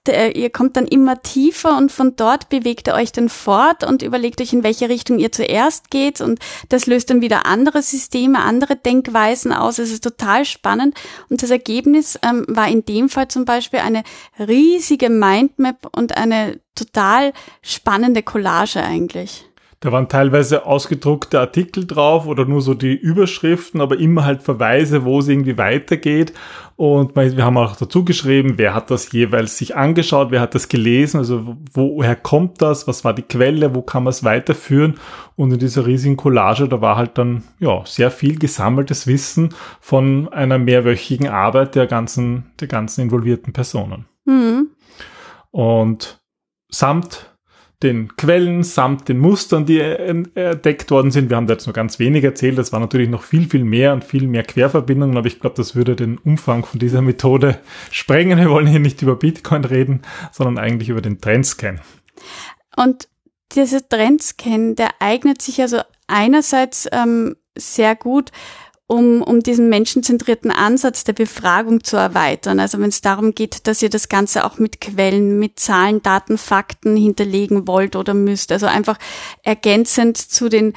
ihr 0.08 0.50
kommt 0.50 0.77
dann 0.77 0.88
immer 0.88 1.22
tiefer 1.22 1.77
und 1.77 1.91
von 1.91 2.15
dort 2.15 2.50
bewegt 2.50 2.88
ihr 2.88 2.94
euch 2.94 3.12
dann 3.12 3.29
fort 3.29 3.84
und 3.84 4.01
überlegt 4.01 4.41
euch, 4.41 4.53
in 4.53 4.63
welche 4.63 4.89
Richtung 4.89 5.20
ihr 5.20 5.32
zuerst 5.32 5.89
geht 5.89 6.22
und 6.22 6.39
das 6.70 6.86
löst 6.86 7.10
dann 7.10 7.22
wieder 7.22 7.46
andere 7.46 7.82
Systeme, 7.82 8.39
andere 8.39 8.75
Denkweisen 8.75 9.51
aus. 9.51 9.79
Es 9.79 9.91
ist 9.91 10.03
total 10.03 10.46
spannend 10.46 10.96
und 11.29 11.44
das 11.44 11.50
Ergebnis 11.50 12.20
ähm, 12.24 12.46
war 12.48 12.67
in 12.67 12.86
dem 12.86 13.10
Fall 13.10 13.27
zum 13.27 13.46
Beispiel 13.46 13.79
eine 13.79 14.03
riesige 14.39 15.10
Mindmap 15.10 15.89
und 15.96 16.15
eine 16.15 16.60
total 16.75 17.34
spannende 17.62 18.24
Collage 18.24 18.82
eigentlich. 18.82 19.46
Da 19.79 19.91
waren 19.91 20.10
teilweise 20.10 20.65
ausgedruckte 20.65 21.39
Artikel 21.39 21.86
drauf 21.86 22.25
oder 22.25 22.46
nur 22.46 22.62
so 22.62 22.74
die 22.74 22.96
Überschriften, 22.96 23.79
aber 23.79 24.00
immer 24.00 24.25
halt 24.25 24.41
Verweise, 24.41 25.05
wo 25.05 25.19
es 25.19 25.27
irgendwie 25.27 25.60
weitergeht. 25.60 26.34
Und 26.77 27.15
wir 27.15 27.46
haben 27.46 27.57
auch 27.57 27.75
dazu 27.75 28.03
geschrieben, 28.03 28.53
wer 28.57 28.74
hat 28.74 28.89
das 28.89 29.12
jeweils 29.12 29.57
sich 29.57 29.75
angeschaut, 29.75 30.31
wer 30.31 30.41
hat 30.41 30.55
das 30.55 30.69
gelesen, 30.69 31.17
also 31.17 31.57
woher 31.74 32.15
kommt 32.15 32.62
das, 32.62 32.88
was 32.88 33.03
war 33.03 33.13
die 33.13 33.24
Quelle, 33.24 33.75
wo 33.75 33.84
kann 33.84 34.03
man 34.03 34.12
es 34.12 34.24
weiterführen. 34.24 34.96
Und 35.36 35.51
in 35.51 35.60
dieser 35.60 35.86
riesigen 35.86 36.17
Collage, 36.17 36.67
da 36.67 36.81
war 36.81 36.96
halt 36.96 37.19
dann 37.19 37.43
ja 37.60 37.84
sehr 37.86 38.10
viel 38.10 38.39
gesammeltes 38.39 39.05
Wissen 39.05 39.53
von 39.79 40.27
einer 40.29 40.57
mehrwöchigen 40.57 41.27
Arbeit 41.27 41.75
der 41.75 41.86
ganzen, 41.86 42.51
der 42.60 42.67
ganzen 42.67 43.01
involvierten 43.01 43.53
Personen. 43.53 44.05
Mhm. 44.25 44.72
Und 45.51 46.19
samt 46.69 47.37
den 47.84 48.15
Quellen 48.15 48.63
samt 48.63 49.07
den 49.07 49.19
Mustern, 49.19 49.67
die 49.67 49.79
entdeckt 49.79 50.89
worden 50.89 51.12
sind. 51.12 51.29
Wir 51.29 51.38
haben 51.38 51.46
da 51.46 51.53
jetzt 51.53 51.67
nur 51.67 51.74
ganz 51.74 52.00
wenig 52.00 52.24
erzählt. 52.24 52.57
Das 52.57 52.72
war 52.72 52.79
natürlich 52.79 53.10
noch 53.10 53.22
viel, 53.22 53.48
viel 53.48 53.63
mehr 53.63 53.93
und 53.93 54.03
viel 54.03 54.27
mehr 54.27 54.43
Querverbindungen, 54.43 55.15
aber 55.15 55.27
ich 55.27 55.39
glaube, 55.39 55.55
das 55.55 55.75
würde 55.75 55.96
den 55.96 56.17
Umfang 56.17 56.65
von 56.65 56.79
dieser 56.79 57.03
Methode 57.03 57.60
sprengen. 57.91 58.39
Wir 58.39 58.50
wollen 58.50 58.65
hier 58.65 58.79
nicht 58.79 59.01
über 59.03 59.15
Bitcoin 59.15 59.63
reden, 59.63 60.01
sondern 60.31 60.57
eigentlich 60.57 60.89
über 60.89 61.01
den 61.01 61.22
Trendscan. 61.22 61.79
Und 62.75 63.07
dieser 63.53 63.88
Trendscan, 63.88 64.75
der 64.75 64.89
eignet 65.00 65.41
sich 65.41 65.62
also 65.62 65.81
einerseits 66.07 66.88
ähm, 66.91 67.36
sehr 67.55 67.96
gut 67.96 68.31
um, 68.88 69.22
um 69.22 69.41
diesen 69.41 69.67
menschenzentrierten 69.70 70.50
Ansatz 70.50 71.03
der 71.03 71.13
Befragung 71.13 71.84
zu 71.84 71.98
erweitern. 71.98 72.60
Also 72.60 72.79
wenn 72.79 72.89
es 72.89 73.01
darum 73.01 73.36
geht, 73.36 73.67
dass 73.67 73.82
ihr 73.82 73.89
das 73.89 74.08
Ganze 74.08 74.46
auch 74.46 74.58
mit 74.58 74.79
Quellen, 74.79 75.38
mit 75.39 75.60
Zahlen, 75.60 76.01
Daten, 76.01 76.38
Fakten 76.38 76.96
hinterlegen 76.96 77.67
wollt 77.67 77.98
oder 77.98 78.13
müsst. 78.13 78.51
Also 78.51 78.65
einfach 78.65 78.98
ergänzend 79.44 80.17
zu 80.17 80.48
den 80.48 80.74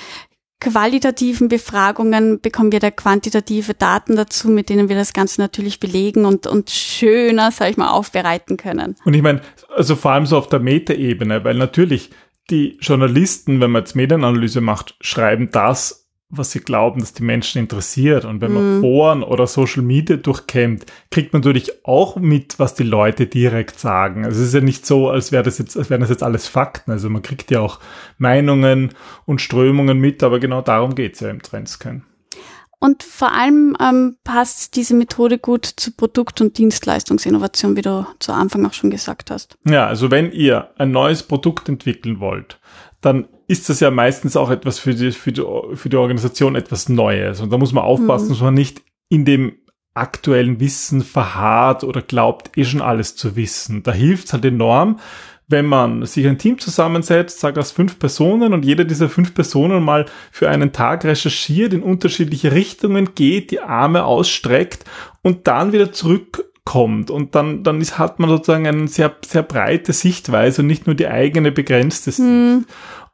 qualitativen 0.61 1.49
Befragungen 1.49 2.40
bekommen 2.40 2.71
wir 2.71 2.81
da 2.81 2.90
quantitative 2.90 3.75
Daten 3.75 4.17
dazu, 4.17 4.49
mit 4.49 4.69
denen 4.69 4.88
wir 4.88 4.97
das 4.97 5.14
Ganze 5.14 5.40
natürlich 5.40 5.81
belegen 5.81 6.26
und, 6.26 6.47
und 6.47 6.69
schöner, 6.69 7.50
sag 7.50 7.71
ich 7.71 7.76
mal, 7.76 7.90
aufbereiten 7.90 8.57
können. 8.57 8.97
Und 9.05 9.14
ich 9.14 9.23
meine, 9.23 9.40
also 9.75 9.97
vor 9.97 10.12
allem 10.12 10.26
so 10.26 10.37
auf 10.37 10.49
der 10.49 10.61
Metaebene, 10.61 11.45
weil 11.45 11.55
natürlich 11.55 12.11
die 12.50 12.76
Journalisten, 12.81 13.61
wenn 13.61 13.71
man 13.71 13.83
jetzt 13.83 13.97
Medienanalyse 13.97 14.61
macht, 14.61 14.97
schreiben 15.00 15.50
das, 15.50 16.00
was 16.30 16.52
sie 16.52 16.60
glauben, 16.60 17.00
dass 17.00 17.12
die 17.12 17.24
Menschen 17.24 17.59
interessiert. 17.59 18.24
Und 18.24 18.40
wenn 18.40 18.52
man 18.52 18.76
mhm. 18.76 18.81
Foren 18.81 19.22
oder 19.22 19.46
Social 19.46 19.83
Media 19.83 20.16
durchkämmt, 20.16 20.87
kriegt 21.11 21.33
man 21.33 21.40
natürlich 21.40 21.85
auch 21.85 22.16
mit, 22.16 22.59
was 22.59 22.74
die 22.74 22.85
Leute 22.85 23.26
direkt 23.26 23.78
sagen. 23.78 24.24
Also 24.24 24.40
es 24.40 24.48
ist 24.48 24.55
ja 24.55 24.61
nicht 24.61 24.87
so, 24.87 25.11
als 25.11 25.33
wäre 25.33 25.42
das 25.42 25.59
jetzt, 25.59 25.76
als 25.76 25.90
wären 25.90 26.00
das 26.00 26.11
jetzt 26.11 26.22
alles 26.22 26.46
Fakten. 26.46 26.92
Also 26.92 27.11
man 27.11 27.22
kriegt 27.22 27.50
ja 27.50 27.61
auch 27.61 27.81
Meinungen 28.18 28.90
und 29.26 29.40
Strömungen 29.40 29.98
mit, 29.98 30.22
aber 30.22 30.38
genau 30.38 30.62
darum 30.62 30.94
geht's 30.94 31.20
ja 31.20 31.31
im 31.31 31.42
Trendscan. 31.42 32.05
Und 32.83 33.02
vor 33.02 33.33
allem 33.33 33.76
ähm, 33.78 34.16
passt 34.24 34.74
diese 34.74 34.94
Methode 34.94 35.38
gut 35.38 35.66
zu 35.66 35.92
Produkt- 35.92 36.40
und 36.40 36.57
Dienstleistungsinnovation, 36.57 37.76
wie 37.76 37.83
du 37.83 38.07
zu 38.20 38.33
Anfang 38.33 38.64
auch 38.64 38.72
schon 38.72 38.88
gesagt 38.88 39.31
hast. 39.31 39.59
Ja, 39.68 39.87
also 39.87 40.11
wenn 40.11 40.33
ihr 40.33 40.70
ein 40.78 40.90
neues 40.90 41.22
Produkt 41.22 41.68
entwickeln 41.68 42.20
wollt, 42.20 42.59
dann 43.00 43.28
ist 43.46 43.68
das 43.68 43.80
ja 43.80 43.90
meistens 43.90 44.36
auch 44.36 44.50
etwas 44.50 44.78
für 44.78 44.94
die, 44.94 45.12
für 45.12 45.32
die, 45.32 45.42
für 45.74 45.88
die 45.88 45.96
Organisation 45.96 46.54
etwas 46.54 46.88
Neues. 46.88 47.40
Und 47.40 47.50
da 47.52 47.58
muss 47.58 47.72
man 47.72 47.84
aufpassen, 47.84 48.26
mhm. 48.26 48.30
dass 48.30 48.40
man 48.40 48.54
nicht 48.54 48.82
in 49.08 49.24
dem 49.24 49.54
aktuellen 49.94 50.60
Wissen 50.60 51.02
verharrt 51.02 51.82
oder 51.82 52.02
glaubt, 52.02 52.56
eh 52.56 52.64
schon 52.64 52.80
alles 52.80 53.16
zu 53.16 53.36
wissen. 53.36 53.82
Da 53.82 53.92
hilft 53.92 54.26
es 54.26 54.32
halt 54.32 54.44
enorm, 54.44 55.00
wenn 55.50 55.66
man 55.66 56.06
sich 56.06 56.28
ein 56.28 56.38
Team 56.38 56.60
zusammensetzt, 56.60 57.40
sagt 57.40 57.58
aus 57.58 57.72
fünf 57.72 57.98
Personen 57.98 58.52
und 58.52 58.64
jeder 58.64 58.84
dieser 58.84 59.08
fünf 59.08 59.34
Personen 59.34 59.82
mal 59.82 60.06
für 60.30 60.48
einen 60.48 60.70
Tag 60.70 61.04
recherchiert, 61.04 61.72
in 61.72 61.82
unterschiedliche 61.82 62.52
Richtungen 62.52 63.16
geht, 63.16 63.50
die 63.50 63.60
Arme 63.60 64.04
ausstreckt 64.04 64.84
und 65.22 65.48
dann 65.48 65.72
wieder 65.72 65.90
zurückkommt. 66.70 67.11
Und 67.11 67.35
dann, 67.35 67.62
dann 67.62 67.80
ist, 67.80 67.98
hat 67.98 68.18
man 68.18 68.30
sozusagen 68.30 68.66
eine 68.66 68.88
sehr, 68.88 69.14
sehr 69.24 69.42
breite 69.42 69.92
Sichtweise 69.92 70.62
und 70.62 70.68
nicht 70.68 70.87
nur 70.87 70.94
die 70.94 71.09
eigene 71.09 71.52
begrenzte 71.52 72.12
Sicht. 72.12 72.28
Mhm. 72.28 72.66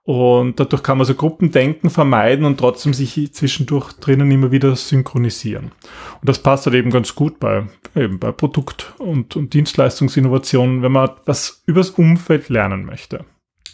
Und 0.04 0.60
dadurch 0.60 0.84
kann 0.84 0.98
man 0.98 1.06
so 1.06 1.16
Gruppendenken 1.16 1.90
vermeiden 1.90 2.44
und 2.44 2.58
trotzdem 2.58 2.94
sich 2.94 3.34
zwischendurch 3.34 3.92
drinnen 3.94 4.30
immer 4.30 4.52
wieder 4.52 4.76
synchronisieren. 4.76 5.72
Und 6.20 6.28
das 6.28 6.38
passt 6.38 6.66
halt 6.66 6.76
eben 6.76 6.90
ganz 6.90 7.16
gut 7.16 7.40
bei, 7.40 7.66
eben 7.96 8.20
bei 8.20 8.30
Produkt- 8.30 8.94
und, 8.98 9.34
und 9.34 9.52
Dienstleistungsinnovationen, 9.52 10.82
wenn 10.82 10.92
man 10.92 11.10
was 11.24 11.64
übers 11.66 11.90
Umfeld 11.90 12.48
lernen 12.50 12.84
möchte. 12.84 13.24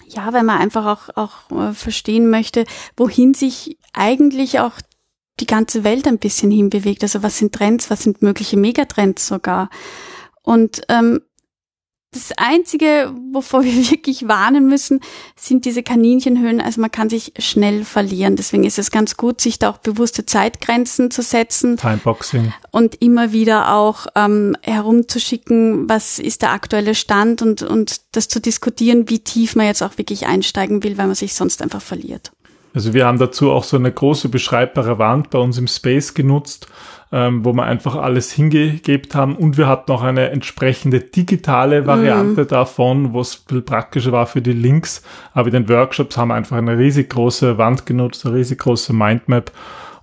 Ja, 0.09 0.33
wenn 0.33 0.47
man 0.47 0.59
einfach 0.59 0.87
auch, 0.87 1.17
auch 1.17 1.51
äh, 1.51 1.75
verstehen 1.75 2.31
möchte, 2.31 2.65
wohin 2.97 3.35
sich 3.35 3.77
eigentlich 3.93 4.59
auch 4.59 4.81
die 5.41 5.47
ganze 5.47 5.85
Welt 5.85 6.07
ein 6.07 6.19
bisschen 6.19 6.51
hinbewegt. 6.51 7.03
Also 7.03 7.23
was 7.23 7.39
sind 7.39 7.55
Trends, 7.55 7.91
was 7.91 8.03
sind 8.03 8.23
mögliche 8.23 8.57
Megatrends 8.57 9.27
sogar. 9.27 9.71
Und 10.43 10.83
ähm, 10.89 11.21
das 12.13 12.31
Einzige, 12.37 13.11
wovor 13.33 13.65
wir 13.65 13.91
wirklich 13.91 14.29
warnen 14.29 14.69
müssen, 14.69 15.01
sind 15.35 15.65
diese 15.65 15.83
Kaninchenhöhlen. 15.83 16.61
Also 16.61 16.81
man 16.81 16.91
kann 16.91 17.09
sich 17.09 17.33
schnell 17.39 17.85
verlieren. 17.85 18.37
Deswegen 18.37 18.65
ist 18.65 18.79
es 18.79 18.91
ganz 18.91 19.17
gut, 19.17 19.41
sich 19.41 19.59
da 19.59 19.71
auch 19.71 19.79
bewusste 19.79 20.27
Zeitgrenzen 20.27 21.11
zu 21.11 21.23
setzen. 21.23 21.79
Timeboxing. 21.79 22.53
Und 22.71 23.01
immer 23.01 23.33
wieder 23.33 23.75
auch 23.75 24.07
ähm, 24.15 24.57
herumzuschicken, 24.61 25.89
was 25.89 26.19
ist 26.19 26.43
der 26.43 26.53
aktuelle 26.53 26.95
Stand 26.95 27.41
und, 27.41 27.63
und 27.63 28.03
das 28.13 28.29
zu 28.29 28.41
diskutieren, 28.41 29.09
wie 29.09 29.21
tief 29.21 29.57
man 29.57 29.67
jetzt 29.67 29.83
auch 29.83 29.97
wirklich 29.97 30.27
einsteigen 30.27 30.83
will, 30.83 30.99
weil 30.99 31.07
man 31.07 31.17
sich 31.17 31.35
sonst 31.35 31.63
einfach 31.63 31.83
verliert. 31.83 32.33
Also 32.75 32.95
wir 32.95 33.07
haben 33.07 33.19
dazu 33.19 33.51
auch 33.51 33.65
so 33.65 33.77
eine 33.77 33.93
große 33.93 34.29
beschreibbare 34.29 34.99
Wand 34.99 35.31
bei 35.31 35.39
uns 35.39 35.59
im 35.59 35.67
Space 35.67 36.15
genutzt 36.15 36.69
ähm, 37.13 37.45
wo 37.45 37.53
wir 37.53 37.65
einfach 37.65 37.95
alles 37.95 38.33
hingegeben 38.33 39.11
haben 39.13 39.37
und 39.37 39.59
wir 39.59 39.69
hatten 39.69 39.93
auch 39.93 40.03
eine 40.03 40.31
entsprechende 40.31 41.01
digitale 41.01 41.87
Variante 41.87 42.43
mhm. 42.43 42.49
davon, 42.49 43.13
wo 43.13 43.21
es 43.21 43.35
viel 43.35 43.61
praktischer 43.61 44.13
war 44.13 44.27
für 44.27 44.41
die 44.41 44.55
Links. 44.55 45.03
Aber 45.35 45.49
in 45.49 45.53
den 45.53 45.69
Workshops 45.69 46.17
haben 46.17 46.29
wir 46.29 46.35
einfach 46.35 46.57
eine 46.57 46.79
riesig 46.79 47.11
große 47.11 47.59
Wand 47.59 47.85
genutzt, 47.85 48.25
eine 48.25 48.37
riesig 48.37 48.61
große 48.61 48.95
Mindmap 48.95 49.53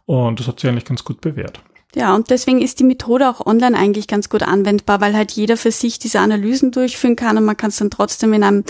und 0.06 0.40
das 0.40 0.48
hat 0.48 0.60
sich 0.60 0.70
eigentlich 0.70 0.86
ganz 0.86 1.04
gut 1.04 1.20
bewährt. 1.20 1.60
Ja, 1.96 2.14
und 2.14 2.30
deswegen 2.30 2.62
ist 2.62 2.80
die 2.80 2.84
Methode 2.84 3.28
auch 3.28 3.46
online 3.46 3.76
eigentlich 3.76 4.08
ganz 4.08 4.30
gut 4.30 4.44
anwendbar, 4.44 5.02
weil 5.02 5.16
halt 5.16 5.32
jeder 5.32 5.58
für 5.58 5.72
sich 5.72 5.98
diese 5.98 6.20
Analysen 6.20 6.72
durchführen 6.72 7.16
kann 7.16 7.38
und 7.38 7.46
man 7.46 7.58
kann 7.58 7.70
es 7.70 7.78
dann 7.78 7.90
trotzdem 7.90 8.32
in 8.34 8.44
einem 8.44 8.64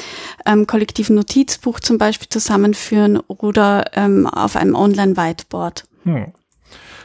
ähm, 0.45 0.67
kollektiven 0.67 1.17
Notizbuch 1.17 1.81
zum 1.81 1.97
Beispiel 1.97 2.29
zusammenführen 2.29 3.19
oder 3.27 3.91
ähm, 3.93 4.25
auf 4.25 4.55
einem 4.55 4.73
Online-Whiteboard. 4.73 5.83
Hm. 6.03 6.33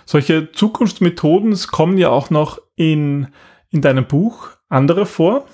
Solche 0.07 0.53
Zukunftsmethoden 0.53 1.59
kommen 1.73 1.99
ja 1.99 2.11
auch 2.11 2.31
noch 2.31 2.61
in, 2.77 3.29
in 3.71 3.81
deinem 3.81 4.07
Buch 4.07 4.51
andere 4.69 5.07
vor. 5.07 5.47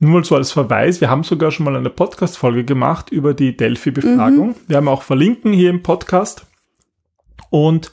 Nur 0.00 0.10
mal 0.10 0.24
so 0.24 0.34
als 0.34 0.52
Verweis, 0.52 1.00
wir 1.00 1.08
haben 1.08 1.22
sogar 1.22 1.50
schon 1.50 1.64
mal 1.64 1.76
eine 1.76 1.88
Podcast-Folge 1.88 2.64
gemacht 2.64 3.10
über 3.10 3.32
die 3.32 3.56
Delphi-Befragung. 3.56 4.48
Mhm. 4.48 4.56
Wir 4.66 4.76
haben 4.76 4.88
auch 4.88 5.02
verlinken 5.02 5.52
hier 5.52 5.70
im 5.70 5.82
Podcast. 5.82 6.44
Und 7.48 7.90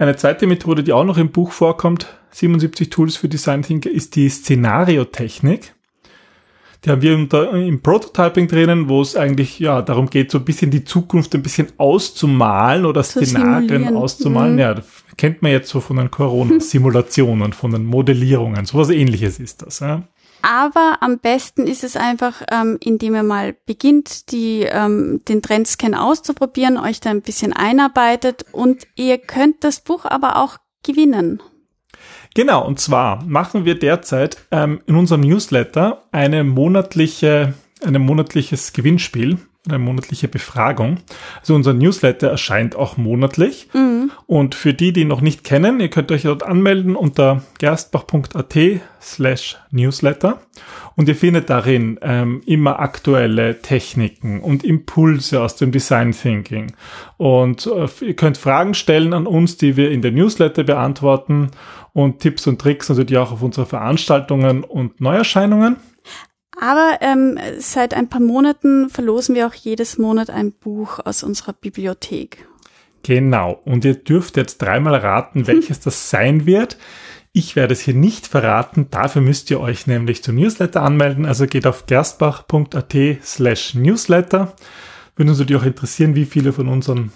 eine 0.00 0.16
zweite 0.16 0.46
Methode, 0.46 0.82
die 0.82 0.92
auch 0.92 1.04
noch 1.04 1.18
im 1.18 1.30
Buch 1.30 1.52
vorkommt, 1.52 2.06
77 2.30 2.90
Tools 2.90 3.16
für 3.16 3.28
Design 3.28 3.62
Thinker, 3.62 3.90
ist 3.90 4.16
die 4.16 4.28
Szenariotechnik. 4.28 5.74
Die 6.84 6.90
haben 6.90 7.02
wir 7.02 7.12
im 7.12 7.82
Prototyping 7.82 8.48
drinnen, 8.48 8.88
wo 8.88 9.02
es 9.02 9.14
eigentlich 9.14 9.58
ja 9.58 9.82
darum 9.82 10.08
geht, 10.08 10.30
so 10.30 10.38
ein 10.38 10.44
bisschen 10.46 10.70
die 10.70 10.84
Zukunft 10.84 11.34
ein 11.34 11.42
bisschen 11.42 11.68
auszumalen 11.76 12.86
oder 12.86 13.02
Zu 13.02 13.24
Szenarien 13.24 13.68
simulieren. 13.68 13.96
auszumalen. 13.96 14.52
Mhm. 14.54 14.58
Ja, 14.58 14.74
das 14.74 14.86
kennt 15.18 15.42
man 15.42 15.52
jetzt 15.52 15.68
so 15.68 15.80
von 15.80 15.98
den 15.98 16.10
Corona-Simulationen, 16.10 17.52
von 17.52 17.72
den 17.72 17.84
Modellierungen. 17.84 18.64
Sowas 18.64 18.88
ähnliches 18.88 19.38
ist 19.38 19.60
das. 19.60 19.80
Ja. 19.80 20.04
Aber 20.42 20.98
am 21.00 21.18
besten 21.18 21.66
ist 21.66 21.84
es 21.84 21.96
einfach, 21.96 22.42
ähm, 22.50 22.78
indem 22.82 23.14
ihr 23.14 23.22
mal 23.22 23.54
beginnt, 23.66 24.32
die, 24.32 24.62
ähm, 24.62 25.22
den 25.28 25.42
Trendscan 25.42 25.94
auszuprobieren, 25.94 26.78
euch 26.78 27.00
da 27.00 27.10
ein 27.10 27.22
bisschen 27.22 27.52
einarbeitet 27.52 28.46
und 28.52 28.86
ihr 28.96 29.18
könnt 29.18 29.64
das 29.64 29.80
Buch 29.80 30.04
aber 30.04 30.36
auch 30.36 30.56
gewinnen. 30.82 31.42
Genau, 32.34 32.66
und 32.66 32.78
zwar 32.78 33.24
machen 33.24 33.64
wir 33.64 33.78
derzeit 33.78 34.38
ähm, 34.50 34.80
in 34.86 34.96
unserem 34.96 35.22
Newsletter 35.22 36.04
eine 36.12 36.44
monatliche, 36.44 37.54
ein 37.84 38.00
monatliches 38.00 38.72
Gewinnspiel, 38.72 39.38
eine 39.68 39.78
monatliche 39.78 40.28
Befragung. 40.28 40.98
Also 41.40 41.54
unser 41.54 41.74
Newsletter 41.74 42.28
erscheint 42.28 42.76
auch 42.76 42.96
monatlich. 42.96 43.68
Und 44.26 44.54
für 44.54 44.74
die, 44.74 44.92
die 44.92 45.02
ihn 45.02 45.08
noch 45.08 45.20
nicht 45.20 45.44
kennen, 45.44 45.80
ihr 45.80 45.88
könnt 45.88 46.12
euch 46.12 46.22
dort 46.22 46.42
anmelden 46.42 46.96
unter 46.96 47.42
gerstbach.at 47.58 48.56
slash 49.02 49.56
newsletter. 49.70 50.40
Und 50.96 51.08
ihr 51.08 51.16
findet 51.16 51.50
darin 51.50 51.98
ähm, 52.02 52.42
immer 52.46 52.80
aktuelle 52.80 53.60
Techniken 53.60 54.40
und 54.40 54.64
Impulse 54.64 55.40
aus 55.42 55.56
dem 55.56 55.72
Design 55.72 56.12
Thinking. 56.12 56.72
Und 57.16 57.66
äh, 57.66 57.88
ihr 58.04 58.16
könnt 58.16 58.38
Fragen 58.38 58.74
stellen 58.74 59.12
an 59.12 59.26
uns, 59.26 59.56
die 59.56 59.76
wir 59.76 59.90
in 59.90 60.02
der 60.02 60.12
Newsletter 60.12 60.64
beantworten 60.64 61.50
und 61.92 62.20
Tipps 62.20 62.46
und 62.46 62.60
Tricks 62.60 62.88
natürlich 62.88 63.18
auch 63.18 63.32
auf 63.32 63.42
unsere 63.42 63.66
Veranstaltungen 63.66 64.64
und 64.64 65.00
Neuerscheinungen. 65.00 65.76
Aber 66.60 66.98
ähm, 67.00 67.38
seit 67.58 67.94
ein 67.94 68.08
paar 68.08 68.20
Monaten 68.20 68.90
verlosen 68.90 69.34
wir 69.34 69.46
auch 69.46 69.54
jedes 69.54 69.96
Monat 69.96 70.28
ein 70.28 70.52
Buch 70.52 71.00
aus 71.02 71.22
unserer 71.22 71.54
Bibliothek. 71.54 72.46
Genau. 73.02 73.62
Und 73.64 73.86
ihr 73.86 73.94
dürft 73.94 74.36
jetzt 74.36 74.58
dreimal 74.58 74.94
raten, 74.94 75.46
welches 75.46 75.80
das 75.80 76.10
sein 76.10 76.44
wird. 76.44 76.76
Ich 77.32 77.56
werde 77.56 77.72
es 77.72 77.80
hier 77.80 77.94
nicht 77.94 78.26
verraten. 78.26 78.88
Dafür 78.90 79.22
müsst 79.22 79.50
ihr 79.50 79.58
euch 79.58 79.86
nämlich 79.86 80.22
zum 80.22 80.34
Newsletter 80.34 80.82
anmelden. 80.82 81.24
Also 81.24 81.46
geht 81.46 81.66
auf 81.66 81.86
gerstbach.at 81.86 82.94
slash 83.24 83.74
newsletter. 83.74 84.52
Würde 85.16 85.30
uns 85.30 85.38
natürlich 85.38 85.62
auch 85.62 85.66
interessieren, 85.66 86.14
wie 86.14 86.26
viele 86.26 86.52
von 86.52 86.68
unseren 86.68 87.10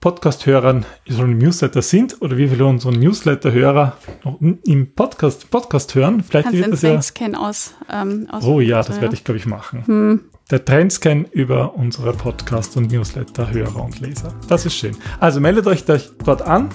Podcast-Hörern 0.00 0.84
im 1.06 1.38
Newsletter 1.38 1.82
sind 1.82 2.20
oder 2.20 2.36
wie 2.36 2.48
viele 2.48 2.66
unserer 2.66 2.92
Newsletter-Hörer 2.92 3.96
noch 4.24 4.40
im 4.40 4.94
Podcast, 4.94 5.50
Podcast 5.50 5.94
hören. 5.94 6.22
Vielleicht 6.22 6.48
Kannst 6.48 6.58
wird 6.60 6.72
das 6.72 6.82
ja. 6.82 6.90
Trendscan 6.90 7.34
aus, 7.34 7.74
ähm, 7.90 8.28
aus 8.30 8.44
Oh 8.44 8.60
ja, 8.60 8.82
das 8.82 9.00
werde 9.00 9.14
ich, 9.14 9.24
glaube 9.24 9.38
ich, 9.38 9.46
machen. 9.46 10.20
Der 10.50 10.64
Trendscan 10.64 11.24
über 11.32 11.74
unsere 11.74 12.12
Podcast- 12.12 12.76
und 12.76 12.92
Newsletter-Hörer 12.92 13.82
und 13.82 14.00
Leser. 14.00 14.34
Das 14.48 14.66
ist 14.66 14.74
schön. 14.74 14.94
Also 15.20 15.40
meldet 15.40 15.66
euch 15.66 15.84
dort 15.86 16.42
an. 16.42 16.68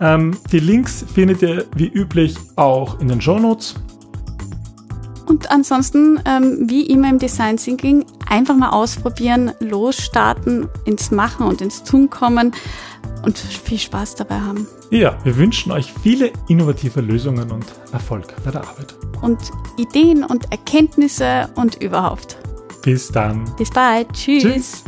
Ähm, 0.00 0.36
die 0.50 0.58
Links 0.58 1.04
findet 1.14 1.42
ihr 1.42 1.66
wie 1.76 1.88
üblich 1.88 2.36
auch 2.56 3.00
in 3.00 3.08
den 3.08 3.20
Shownotes. 3.20 3.74
Und 5.26 5.50
ansonsten, 5.50 6.20
ähm, 6.26 6.66
wie 6.68 6.86
immer 6.86 7.08
im 7.10 7.18
Design 7.18 7.56
Thinking, 7.56 8.04
einfach 8.28 8.56
mal 8.56 8.70
ausprobieren, 8.70 9.52
losstarten, 9.60 10.68
ins 10.84 11.10
Machen 11.10 11.46
und 11.46 11.60
ins 11.60 11.84
Tun 11.84 12.10
kommen 12.10 12.52
und 13.22 13.38
viel 13.38 13.78
Spaß 13.78 14.16
dabei 14.16 14.40
haben. 14.40 14.66
Ja, 14.90 15.16
wir 15.24 15.36
wünschen 15.36 15.72
euch 15.72 15.92
viele 16.02 16.30
innovative 16.48 17.00
Lösungen 17.00 17.50
und 17.50 17.64
Erfolg 17.92 18.34
bei 18.44 18.50
der 18.50 18.62
Arbeit. 18.62 18.94
Und 19.22 19.38
Ideen 19.76 20.24
und 20.24 20.50
Erkenntnisse 20.52 21.48
und 21.54 21.82
überhaupt. 21.82 22.38
Bis 22.82 23.08
dann. 23.08 23.44
Bis 23.56 23.70
bald. 23.70 24.12
Tschüss. 24.12 24.42
Tschüss. 24.42 24.84